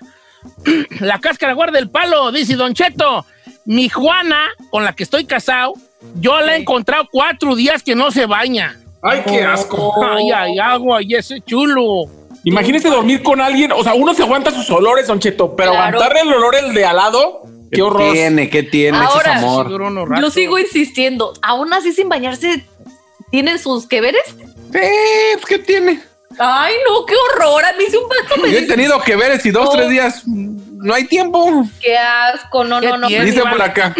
[1.01, 3.25] La cáscara guarda el palo, dice Don Cheto.
[3.65, 5.73] Mi Juana, con la que estoy casado,
[6.15, 8.79] yo la he encontrado cuatro días que no se baña.
[9.01, 9.93] Ay, qué asco.
[10.03, 12.05] Ay, ay, agua, y ese chulo.
[12.43, 13.71] Imagínese dormir con alguien.
[13.71, 15.97] O sea, uno se aguanta sus olores, Don Cheto, pero Claro.
[15.99, 18.11] aguantarle el olor el de al lado, qué horror.
[18.13, 18.49] tiene?
[18.49, 18.97] ¿Qué tiene?
[18.97, 19.69] Ese es Ahora, amor.
[19.69, 20.23] Duró unos ratos.
[20.25, 21.33] Yo sigo insistiendo.
[21.41, 22.65] Aún así, sin bañarse,
[23.31, 24.23] ¿tienen sus que veres?
[24.73, 26.01] Eh, pues, ¿Qué tiene?
[26.37, 27.65] Ay, no, qué horror.
[27.65, 29.71] A mí si un vato me Yo he dice, tenido que ver si dos, No.
[29.71, 31.65] tres días no hay tiempo.
[31.81, 32.63] qué asco.
[32.63, 33.07] No, ¿Qué no, no.
[33.07, 33.25] tiene?
[33.25, 33.93] Dice por acá,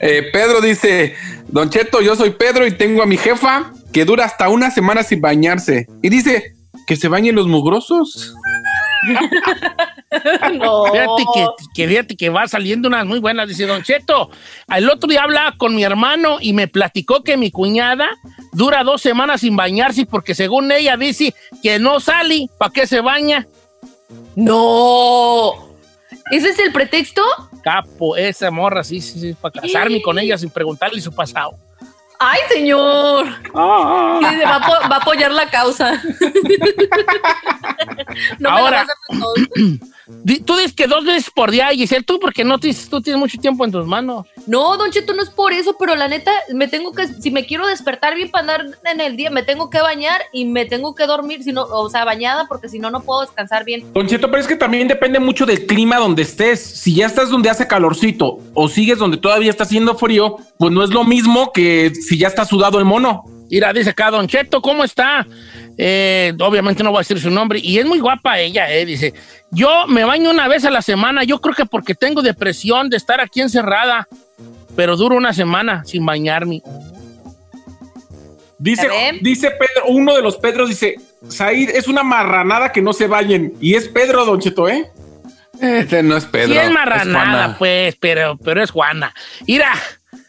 [0.00, 1.14] eh, Pedro dice,
[1.48, 5.02] Don Cheto, yo soy Pedro y tengo a mi jefa que dura hasta una semana
[5.02, 5.86] sin bañarse.
[6.02, 6.56] Y dice,
[6.86, 8.34] que se bañen los mugrosos.
[10.54, 10.84] No.
[10.86, 13.48] Fíjate que, que fíjate que va saliendo unas muy buenas.
[13.48, 14.30] Dice Don Cheto,
[14.74, 18.08] el otro día hablaba con mi hermano y me platicó que mi cuñada
[18.52, 23.00] dura dos semanas sin bañarse porque según ella dice que no sale, ¿para qué se
[23.00, 23.46] baña?
[24.36, 25.52] No.
[26.30, 27.22] ¿Ese es el pretexto?
[27.70, 31.50] Capo, esa morra, sí, sí, sí, para casarme con ella sin preguntarle su pasado.
[32.20, 33.26] Ay, señor.
[33.26, 36.00] Sí, va, a apo- va a apoyar la causa.
[38.38, 39.34] no me la Ahora- vas a hacer todo.
[39.56, 43.18] Di- Tú dices que dos veces por día, Giselle, tú porque no tienes, tú tienes
[43.18, 44.26] mucho tiempo en tus manos.
[44.46, 47.44] No, Don Cheto, no es por eso, pero la neta, me tengo que, si me
[47.44, 50.94] quiero despertar bien para andar en el día, me tengo que bañar y me tengo
[50.94, 53.92] que dormir, si no, o sea, bañada, porque si no, no puedo descansar bien.
[53.92, 56.60] Don Cheto, pero es que también depende mucho del clima donde estés.
[56.60, 60.84] Si ya estás donde hace calorcito o sigues donde todavía está haciendo frío, pues no
[60.84, 63.24] es lo mismo que si ya está sudado el mono.
[63.50, 65.26] Mira, dice acá, Don Cheto, ¿cómo está?
[65.78, 67.58] Eh, obviamente no voy a decir su nombre.
[67.62, 68.84] Y es muy guapa ella, eh.
[68.84, 69.14] Dice,
[69.50, 71.24] yo me baño una vez a la semana.
[71.24, 74.08] Yo creo que porque tengo depresión de estar aquí encerrada.
[74.74, 76.62] pero duro una semana sin bañarme.
[78.58, 78.88] Dice,
[79.20, 80.96] dice Pedro, uno de los Pedros dice,
[81.28, 83.54] Said, es una marranada que no se bañen.
[83.60, 84.90] Y es Pedro, Don Cheto, ¿eh?
[85.60, 86.52] Este no es Pedro.
[86.52, 89.14] sí es marranada, pues, pero, pero es Juana.
[89.46, 89.72] Mira,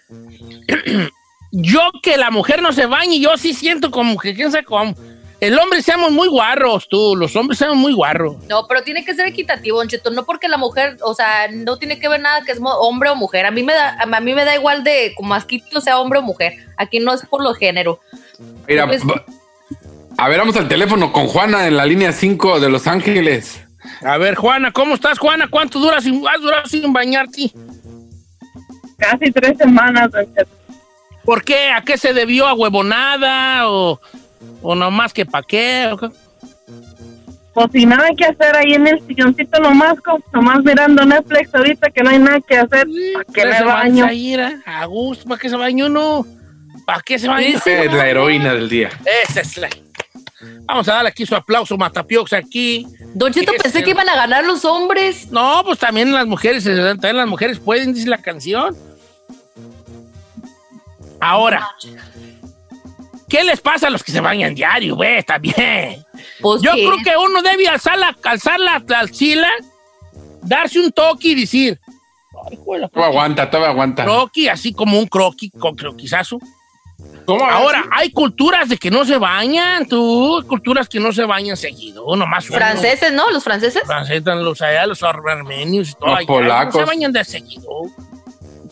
[1.52, 4.96] yo que la mujer no se bañe, yo sí siento como que, quién sabe cómo.
[5.40, 8.38] El hombre seamos muy guarros, tú, los hombres seamos muy guarros.
[8.50, 10.10] No, pero tiene que ser equitativo, Cheto.
[10.10, 13.16] No porque la mujer, o sea, no tiene que ver nada que es hombre o
[13.16, 13.46] mujer.
[13.46, 16.22] A mí me da, a mí me da igual de como asquito sea hombre o
[16.24, 16.54] mujer.
[16.76, 18.00] Aquí no es por lo género.
[18.68, 19.04] Mira, Pues-
[20.18, 23.62] a ver, vamos al teléfono con Juana en la línea 5 de Los Ángeles.
[24.04, 25.48] A ver, Juana, ¿cómo estás, Juana?
[25.50, 27.52] ¿Cuánto duras sin, has durado sin bañarte?
[28.98, 30.50] Casi tres semanas, Don Cheto.
[31.24, 31.70] ¿Por qué?
[31.70, 32.48] ¿A qué se debió?
[32.48, 33.70] ¿A huevonada?
[33.70, 34.02] ¿O,
[34.62, 35.90] o nomás que pa' qué?
[35.92, 36.10] ¿O qué?
[37.54, 39.96] Pues sin nada que hacer ahí en el silloncito nomás,
[40.32, 42.88] nomás mirando Netflix ahorita que no hay nada que hacer.
[43.14, 44.08] ¿Para qué me baño?
[44.66, 46.26] a gusto, ¿para qué se bañó uno?
[46.86, 47.58] ¿Para qué se bañó?
[47.58, 48.90] Es la heroína del día.
[49.28, 49.70] Esa es la...
[50.66, 52.86] Vamos a darle aquí su aplauso, Matapiox, aquí.
[53.16, 55.32] Don Cheto, Ese- pensé que iban a ganar los hombres.
[55.32, 58.76] No, pues también las mujeres, también las mujeres pueden, dice la canción.
[61.20, 61.68] Ahora,
[63.30, 65.18] ¿qué les pasa a los que se bañan diario, güey?
[65.18, 66.04] Está bien.
[66.40, 66.86] Pues Yo ¿qué?
[66.86, 69.50] creo que uno debe alzar la, alzar la, la axila,
[70.42, 71.80] darse un toque y decir,
[72.32, 74.04] Todavía aguanta, todavía aguanta.
[74.06, 76.40] croqui, así como un croqui, con croquizazo.
[77.26, 77.44] ¿Cómo?
[77.46, 82.16] Ahora, hay culturas de que no se bañan, tú, culturas que no se bañan seguido,
[82.16, 82.58] nomás uno.
[82.58, 83.30] Franceses, ¿no?
[83.32, 83.84] Los franceses.
[83.86, 86.08] Franceses, los allá, los armenios y todo.
[86.10, 86.76] Los allá, polacos.
[86.76, 87.68] No se bañan de seguido.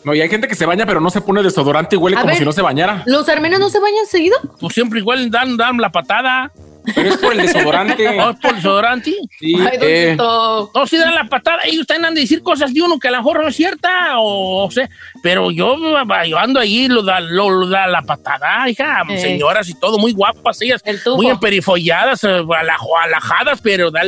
[0.06, 2.20] No, y hay gente que se baña, pero no se pone desodorante y huele A
[2.20, 2.38] como ver.
[2.38, 3.02] si no se bañara.
[3.06, 4.36] ¿Los armenios no se bañan seguido?
[4.60, 6.52] Pues siempre igual dan, dan la patada.
[6.94, 8.16] Pero es por el desodorante.
[8.16, 9.12] ¿No es por el desodorante?
[9.40, 9.54] Sí.
[9.58, 10.14] Ay, eh.
[10.16, 11.58] No, si dan la patada.
[11.64, 14.64] Ellos están a decir cosas de uno que a lo mejor no es cierta, o,
[14.66, 14.88] o sea,
[15.24, 15.76] pero yo,
[16.24, 19.18] yo ando ahí, lo da, lo, lo da la patada, hija, Eh.
[19.18, 20.80] señoras y todo, muy guapas ellas,
[21.16, 24.02] muy emperifolladas, eh, alajadas, pero da,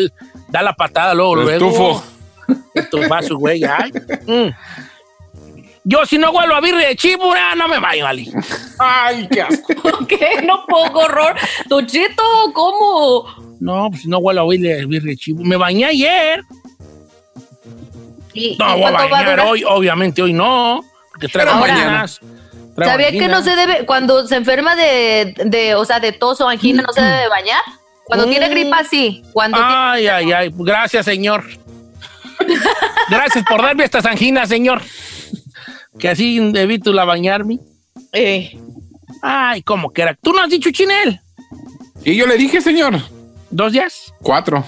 [0.49, 1.69] da la patada luego, El luego.
[1.71, 2.05] tufo.
[2.75, 3.91] El tufazo, güey, ay.
[4.29, 4.51] Mm.
[5.91, 8.31] Yo si no huelo a birria de chibura, no me baño, Ali.
[8.79, 10.07] Ay, qué asco.
[10.07, 10.43] ¿Qué?
[10.45, 11.35] No pongo horror.
[11.67, 12.23] Don Cheto,
[12.53, 13.27] ¿cómo?
[13.59, 15.49] No, pues si no huelo a birria birria de chibura.
[15.49, 16.43] Me bañé ayer.
[18.35, 19.47] ¿Y, No y voy a cuánto va a bañar durar?
[19.47, 20.85] hoy, obviamente hoy no.
[21.11, 22.21] Porque traigo Ahora, mañanas.
[22.77, 26.41] Traigo ¿Sabía que no se debe, cuando se enferma de, de, o sea, de tos
[26.43, 27.63] o angina, no se debe bañar?
[28.05, 28.31] Cuando Mm.
[28.31, 29.23] tiene gripa, sí.
[29.33, 30.51] Cuando Ay, ay, ay.
[30.55, 31.45] Gracias, señor.
[33.11, 34.83] Gracias por darme estas anginas, señor.
[35.99, 37.59] Que así evito la bañarme.
[38.13, 38.57] eh,
[39.23, 40.15] Ay, ¿cómo que era?
[40.21, 41.21] ¿Tú no has dicho chinel?
[42.05, 43.01] Y yo le dije, señor,
[43.51, 44.13] ¿Dos días?
[44.23, 44.65] cuatro.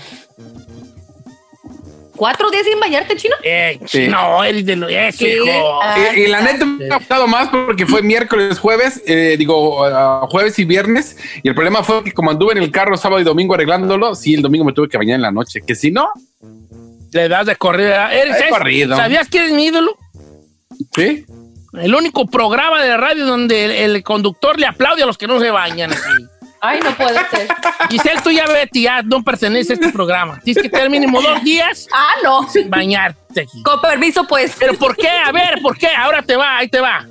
[2.16, 3.34] ¿Cuatro días sin bañarte, chino?
[3.42, 4.06] Eh, Sí.
[4.08, 4.90] No, eres de los...
[4.90, 5.26] Eso, Sí.
[5.28, 5.80] hijo.
[6.16, 10.26] Y, y la neta me ha gustado más porque fue miércoles, jueves, eh, digo, ah,
[10.30, 11.16] jueves y viernes.
[11.42, 14.34] Y el problema fue que como anduve en el carro sábado y domingo arreglándolo, sí,
[14.34, 15.60] el domingo me tuve que bañar en la noche.
[15.66, 16.08] Que si no,
[17.12, 18.12] Le das de corrida.
[18.14, 18.96] Eres corrido.
[18.96, 19.96] ¿Sabías que eres mi ídolo?
[20.94, 21.24] Sí.
[21.74, 25.38] El único programa de radio donde el, el conductor le aplaude a los que no
[25.38, 25.92] se bañan.
[25.92, 26.02] así.
[26.62, 27.48] Ay, no puede ser.
[27.88, 30.40] Giselle, tú ya vete, ya no pertenece a este programa.
[30.44, 32.46] Tienes que tener mínimo dos días Ah, no.
[32.50, 33.46] sin bañarte.
[33.64, 34.54] Con permiso, pues.
[34.58, 35.08] ¿Pero por qué?
[35.08, 35.88] A ver, ¿por qué?
[35.96, 37.06] Ahora te va, ahí te va.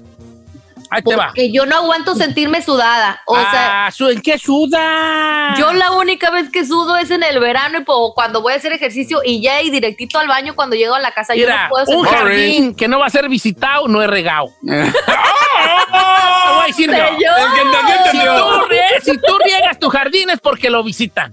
[0.91, 1.28] Ahí te va.
[1.28, 3.21] Porque yo no aguanto sentirme sudada.
[3.25, 5.54] O sea, Ah, su- ¿en qué suda?
[5.58, 7.84] yo la única vez que sudo es en el verano y
[8.15, 11.12] cuando voy a hacer ejercicio y ya y directito al baño cuando llego a la
[11.12, 11.36] casa.
[11.36, 14.47] yo no puedo un jardín que no va a ser visitado no es regado.
[14.62, 16.95] Te voy a decir yo.
[16.95, 17.39] Señor.
[17.39, 21.32] El que entendió, Si tú, si tú riegas tu jardín es porque lo visitan.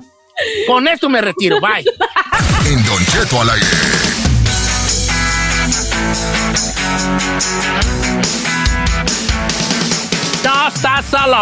[0.67, 1.59] Con esto me retiro.
[1.61, 1.85] Bye.
[2.67, 3.67] En Don Cheto al aire.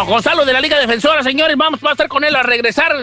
[0.05, 2.93] Gonzalo de la Liga Defensora, señores, vamos a estar con él a regresar.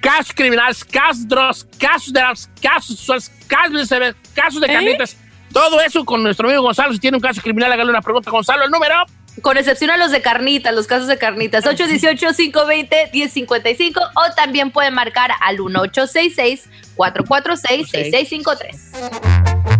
[0.00, 5.14] Casos criminales, casos drogas, casos de las casos, casos de, casos de canitas.
[5.14, 5.16] ¿Eh?
[5.52, 6.92] Todo eso con nuestro amigo Gonzalo.
[6.92, 8.30] Si tiene un caso criminal, hágale una pregunta.
[8.30, 8.94] Gonzalo, el número.
[9.42, 11.64] Con excepción a los de carnitas, los casos de carnitas.
[11.64, 19.75] 818-520-1055 o también pueden marcar al 1866 446 6653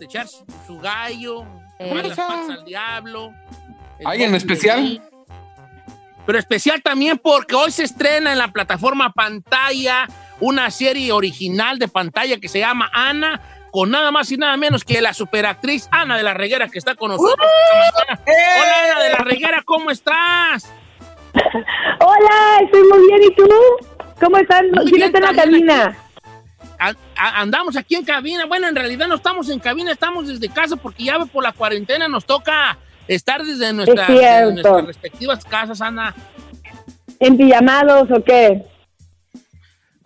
[0.00, 1.44] este, echar su, su gallo,
[1.78, 3.32] poner las patas al diablo.
[4.04, 5.02] ¿Alguien especial?
[6.26, 10.06] Pero especial también porque hoy se estrena en la plataforma Pantalla
[10.38, 13.40] una serie original de pantalla que se llama Ana,
[13.70, 16.94] con nada más y nada menos que la superactriz Ana de la Reguera que está
[16.94, 17.46] con nosotros.
[17.74, 18.22] mañana.
[18.26, 20.72] Hola Ana de la Reguera, ¿cómo estás?
[22.00, 23.22] Hola, estoy muy bien.
[23.22, 23.48] ¿Y tú?
[24.18, 24.70] ¿Cómo están?
[24.88, 26.09] ¿Quién está en la cabina?
[26.80, 28.46] A- a- andamos aquí en cabina.
[28.46, 32.08] Bueno, en realidad no estamos en cabina, estamos desde casa porque ya por la cuarentena
[32.08, 34.22] nos toca estar desde, nuestra- Es cierto.
[34.48, 36.14] desde nuestras respectivas casas, Ana.
[37.18, 38.64] ¿En pijamados o qué?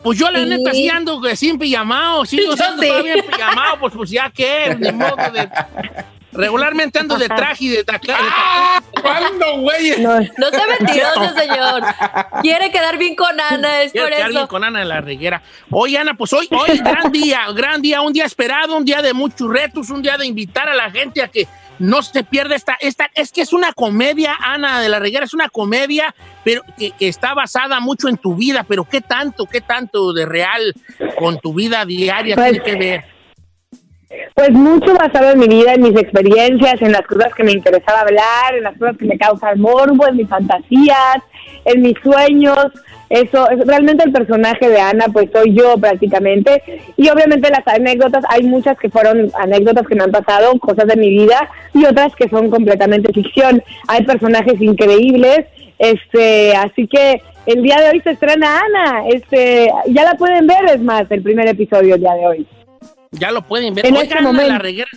[0.02, 0.46] Pues yo la Sí.
[0.46, 2.88] neta sí ando que sin pijamado, sí, Yo ando sí.
[2.88, 5.48] todavía en pijamado, pues, pues ya que, ni modo de...
[6.34, 8.18] Regularmente ando de traje y de taca-
[8.94, 9.90] de ¿Cuándo, güey?
[10.02, 11.82] No sea mentiroso, señor.
[12.42, 14.48] Quiere quedar bien con Ana, es Quiero por que alguien eso.
[14.48, 15.42] con Ana de la Reguera.
[15.70, 19.12] Oye, Ana, pues hoy, hoy gran día, gran día, un día esperado, un día de
[19.14, 21.46] muchos retos, un día de invitar a la gente a que
[21.78, 25.34] no se pierda esta, esta, es que es una comedia, Ana de la Reguera, es
[25.34, 26.14] una comedia,
[26.44, 30.24] pero que, que está basada mucho en tu vida, pero qué tanto, qué tanto de
[30.24, 30.72] real
[31.18, 33.13] con tu vida diaria Pues- tiene que ver.
[34.34, 38.00] Pues mucho basado en mi vida, en mis experiencias, en las cosas que me interesaba
[38.00, 41.18] hablar, en las cosas que me causan morbo, en mis fantasías,
[41.64, 42.66] en mis sueños.
[43.10, 46.62] Eso, es realmente el personaje de Ana, pues soy yo prácticamente.
[46.96, 50.96] Y obviamente las anécdotas, hay muchas que fueron anécdotas que me han pasado, cosas de
[50.96, 53.62] mi vida, y otras que son completamente ficción.
[53.88, 55.46] Hay personajes increíbles,
[55.78, 60.64] este, así que el día de hoy se estrena Ana, este, ya la pueden ver,
[60.72, 62.46] es más, el primer episodio el día de hoy.
[63.18, 63.86] Ya lo pueden ver.
[63.86, 64.58] En Oiga, este la.
[64.58, 64.90] Reguera.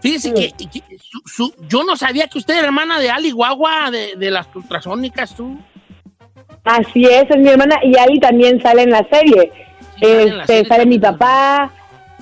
[0.00, 3.90] Fíjese que, que su- su- yo no sabía que usted era hermana de Ali Guagua,
[3.90, 5.56] de, de las ultrasónicas, tú.
[6.64, 9.50] Así es, es mi hermana y Ali también sale en la serie.
[10.00, 11.70] en la Este, serie sale mi papá,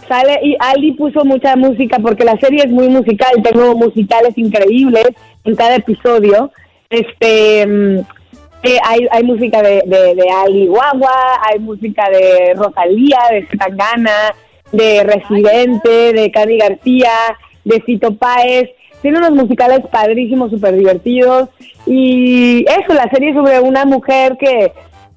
[0.08, 5.08] sale y Ali puso mucha música porque la serie es muy musical, tengo musicales increíbles
[5.44, 6.52] en cada episodio.
[6.90, 7.98] Este mm,
[8.64, 14.34] eh, hay, hay música de, de, de Ali Guagua, hay música de Rosalía, de Zetangana,
[14.72, 17.12] de Residente, de Cani García,
[17.64, 18.70] de Cito Páez.
[19.00, 21.48] Tiene unos musicales padrísimos, súper divertidos.
[21.86, 24.72] Y eso, la serie sobre una mujer que,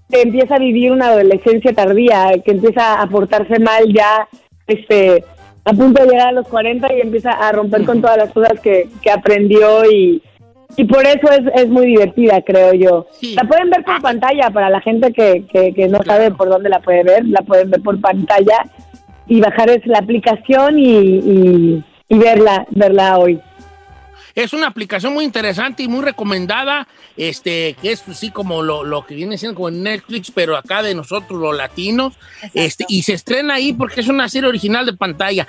[0.10, 4.28] que empieza a vivir una adolescencia tardía, que empieza a portarse mal ya
[4.68, 5.24] este,
[5.64, 8.60] a punto de llegar a los 40 y empieza a romper con todas las cosas
[8.60, 10.22] que, que aprendió y,
[10.78, 13.08] y por eso es, es muy divertida, creo yo.
[13.36, 16.70] La pueden ver por pantalla para la gente que, que, que no sabe por dónde
[16.70, 18.64] la puede ver, la pueden ver por pantalla
[19.28, 23.40] y bajar es la aplicación y, y, y verla, verla hoy.
[24.36, 29.06] Es una aplicación muy interesante y muy recomendada, este, que es así como lo, lo
[29.06, 32.16] que viene siendo como en Netflix, pero acá de nosotros los latinos,
[32.54, 35.48] este, y se estrena ahí porque es una serie original de pantalla.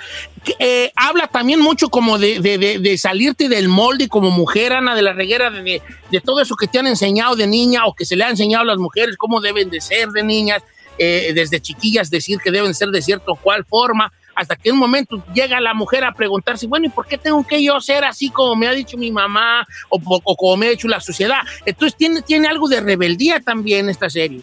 [0.57, 4.95] Eh, habla también mucho como de, de- de- de salirte del molde como mujer, Ana
[4.95, 7.93] de la Reguera, de, de- de todo eso que te han enseñado de niña o
[7.93, 10.63] que se le ha enseñado a las mujeres, cómo deben de ser de niñas,
[10.97, 14.75] eh, desde chiquillas decir que deben ser de cierta o cual forma, hasta que en
[14.75, 18.05] un momento llega la mujer a preguntarse, bueno, ¿y por qué tengo que yo ser
[18.05, 19.99] así como me ha dicho mi mamá o,
[20.35, 21.39] como me ha dicho la sociedad?
[21.65, 24.41] Entonces tiene, tiene algo de rebeldía también esta serie.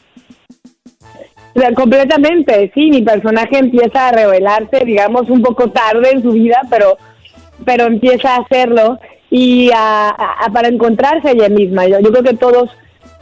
[1.76, 6.98] Completamente, sí, mi personaje empieza a revelarse, digamos, un poco tarde en su vida, pero,
[7.64, 8.98] pero empieza a hacerlo
[9.30, 10.16] y a,
[10.52, 11.86] para encontrarse ella misma.
[11.86, 12.70] Yo creo que todos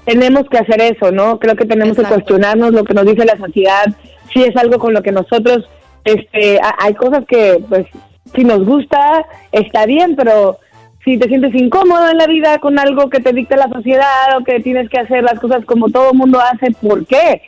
[0.05, 1.39] tenemos que hacer eso, ¿no?
[1.39, 3.87] Creo que tenemos que cuestionarnos lo que nos dice la sociedad,
[4.33, 5.69] si es algo con lo que nosotros,
[6.05, 7.87] este, hay cosas que, pues,
[8.35, 10.59] si nos gusta, está bien, pero
[11.05, 14.45] si te sientes incómodo en la vida con algo que te dicta la sociedad o
[14.45, 17.43] que tienes que hacer las cosas como todo el mundo hace, ¿por qué?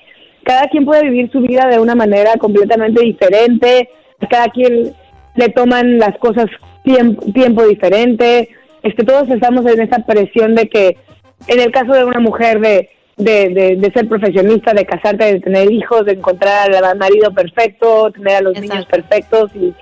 [0.44, 3.88] Cada quien puede vivir su vida de una manera completamente diferente,
[4.20, 4.92] a cada quien
[5.36, 6.46] le toman las cosas
[6.82, 8.48] tiempo, tiempo diferente,
[8.82, 10.98] este, todos estamos en esa presión de que
[11.46, 15.40] en el caso de una mujer de, de, de, de ser profesionista, de casarte, de
[15.40, 19.74] tener hijos, de encontrar al marido perfecto, tener a los niños perfectos y,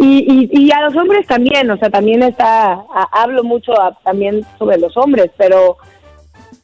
[0.00, 3.98] y, y, y a los hombres también, o sea, también está, a- hablo mucho a-
[4.04, 5.76] también sobre los hombres, pero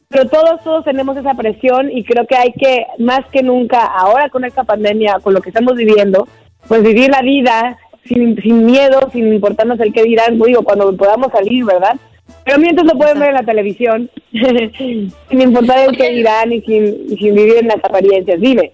[0.07, 4.29] pero todos, todos tenemos esa presión y creo que hay que, más que nunca, ahora
[4.29, 6.27] con esta pandemia, con lo que estamos viviendo,
[6.67, 11.31] pues vivir la vida sin, sin miedo, sin importarnos el qué dirán, digo, cuando podamos
[11.33, 11.95] salir, ¿verdad?
[12.43, 17.35] Pero mientras lo pueden ver en la televisión, sin importar el qué dirán y sin,
[17.35, 18.39] vivir en las apariencias.
[18.39, 18.71] Dime.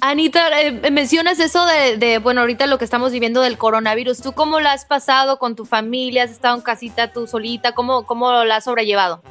[0.00, 4.22] Anita, eh, mencionas eso de, de, bueno, ahorita lo que estamos viviendo del coronavirus.
[4.22, 6.24] ¿Tú cómo la has pasado con tu familia?
[6.24, 7.72] ¿Has estado en casita tú solita?
[7.72, 9.22] ¿Cómo, cómo la has sobrellevado?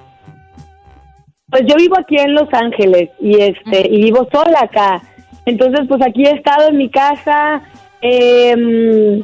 [1.49, 5.01] Pues yo vivo aquí en Los Ángeles y este y vivo sola acá.
[5.45, 7.63] Entonces, pues aquí he estado en mi casa
[8.01, 9.23] em,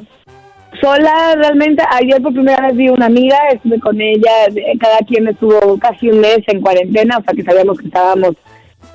[0.81, 1.83] sola realmente.
[1.91, 4.31] Ayer por primera vez vi una amiga, estuve con ella,
[4.79, 8.35] cada quien estuvo casi un mes en cuarentena, o sea que sabíamos que estábamos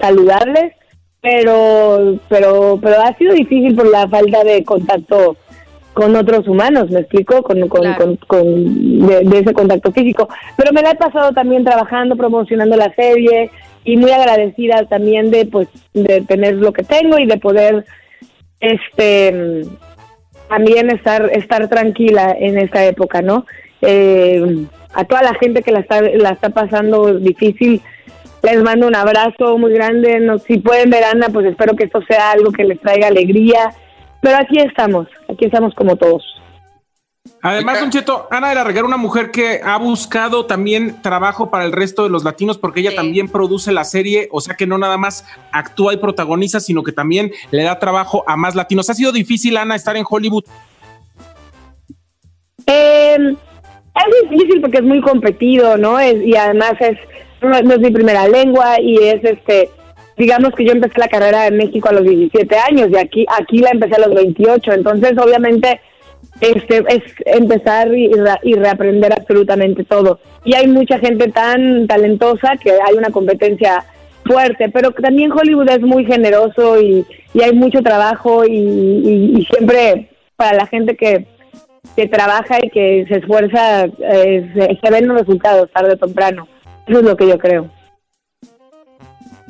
[0.01, 0.73] saludables,
[1.21, 5.37] pero pero pero ha sido difícil por la falta de contacto
[5.93, 10.29] con otros humanos, me explico, con, con, con, con- de, de ese contacto físico.
[10.57, 13.51] Pero me la he pasado también trabajando, promocionando la serie
[13.85, 17.85] y muy agradecida también de pues de tener lo que tengo y de poder
[18.61, 19.63] este
[20.51, 23.47] también estar estar tranquila en esta época, ¿no?
[23.81, 27.81] Eh, a toda la gente que la está la está pasando difícil
[28.43, 30.19] les mando un abrazo muy grande.
[30.21, 33.71] No, si pueden ver Ana, pues espero que esto sea algo que les traiga alegría.
[34.21, 36.23] Pero aquí estamos, aquí estamos como todos.
[37.43, 41.65] Además, Don Cheto, Ana de la Reguera, una mujer que ha buscado también trabajo para
[41.65, 44.79] el resto de los latinos, porque ella también produce la serie, o sea que no
[44.79, 48.91] nada más actúa y protagoniza, sino que también le da trabajo a más latinos.
[48.91, 50.45] ¿Ha sido difícil, Ana, estar en Hollywood?
[52.67, 55.99] Eh, es difícil porque es muy competido, ¿no?
[55.99, 56.99] Es, y además es
[57.43, 59.71] no, no es mi primera lengua y es este
[60.17, 63.59] digamos que yo empecé la carrera en México a los 17 años y aquí aquí
[63.59, 65.81] la empecé a los 28, entonces obviamente
[66.41, 70.21] este es empezar y, re- y reaprender absolutamente todo.
[70.45, 73.85] Y hay mucha gente tan talentosa que hay una competencia
[74.25, 77.05] fuerte, pero también Hollywood es muy generoso y,
[77.35, 81.27] y hay mucho trabajo y, y- y siempre para la gente que,
[82.11, 86.49] trabaja y que se esfuerza eh, se, ven los resultados tarde o temprano.
[86.87, 87.69] Eso es lo que yo creo.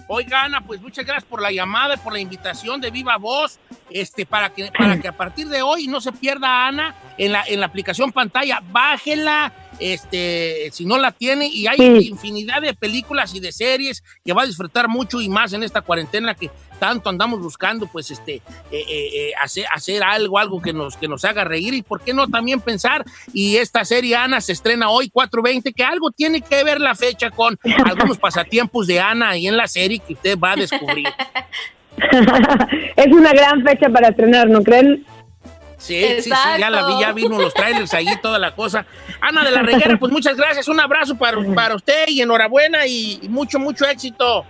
[0.09, 3.61] Oiga, Ana, pues muchas gracias por la llamada, por la invitación de Viva Voz,
[3.91, 7.45] este, para que, para que a partir de hoy no se pierda Ana en la,
[7.47, 12.09] en la aplicación pantalla, bájela, este, si no la tiene, y hay Sí.
[12.09, 15.80] infinidad de películas y de series que va a disfrutar mucho y más en esta
[15.80, 20.72] cuarentena que tanto andamos buscando, pues, este, eh, eh, eh, hacer, hacer algo, algo que
[20.72, 24.41] nos, que nos haga reír, y por qué no también pensar, y esta serie, Ana,
[24.41, 29.01] se estrena hoy, 4.20, que algo tiene que ver la fecha con algunos pasatiempos de
[29.01, 31.07] Ana ahí en la serie que usted va a descubrir.
[32.96, 35.05] es una gran fecha para estrenar, ¿no creen?
[35.78, 38.84] Sí, sí, sí, ya la vi, ya vimos los trailers allí, toda la cosa.
[39.20, 43.18] Ana de la Reguera, pues muchas gracias, un abrazo para, para usted y enhorabuena y,
[43.22, 44.44] y mucho, mucho éxito.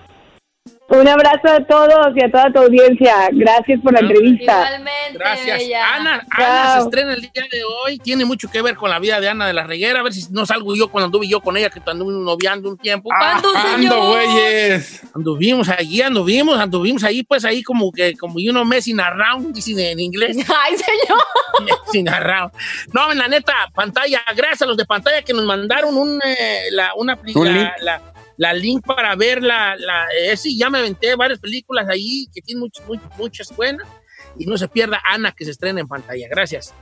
[0.91, 3.29] Un abrazo a todos y a toda tu audiencia.
[3.33, 4.69] Gracias por la entrevista.
[5.15, 5.63] Gracias.
[5.95, 9.21] Ana, Ana se estrena el día de hoy, tiene mucho que ver con la vida
[9.21, 11.57] de Ana de la Reguera, a ver si no salgo yo cuando anduve yo con
[11.57, 13.09] ella, que anduve noviando un tiempo.
[13.09, 13.75] ¿Cuándo, señor?
[13.95, 15.03] ando, güeyes.
[15.15, 19.79] Anduvimos allí, anduvimos, anduvimos ahí, pues ahí como que, como you know, messing around, dicen
[19.79, 20.37] en inglés.
[20.65, 21.23] Ay, señor.
[21.87, 22.53] Messing around.
[22.93, 26.65] No, en la neta, pantalla, gracias a los de pantalla que nos mandaron un, eh,
[26.73, 27.69] la, una, ¿Un la, link?
[27.83, 28.03] la-
[28.41, 29.76] la link para ver la,
[30.18, 33.86] eh, ya me aventé varias películas ahí que tienen muchas, muy- muchas buenas.
[34.38, 36.26] Y no se pierda Ana que se estrena en pantalla.
[36.30, 36.72] Gracias.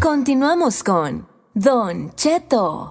[0.00, 2.90] Continuamos con Don Cheto.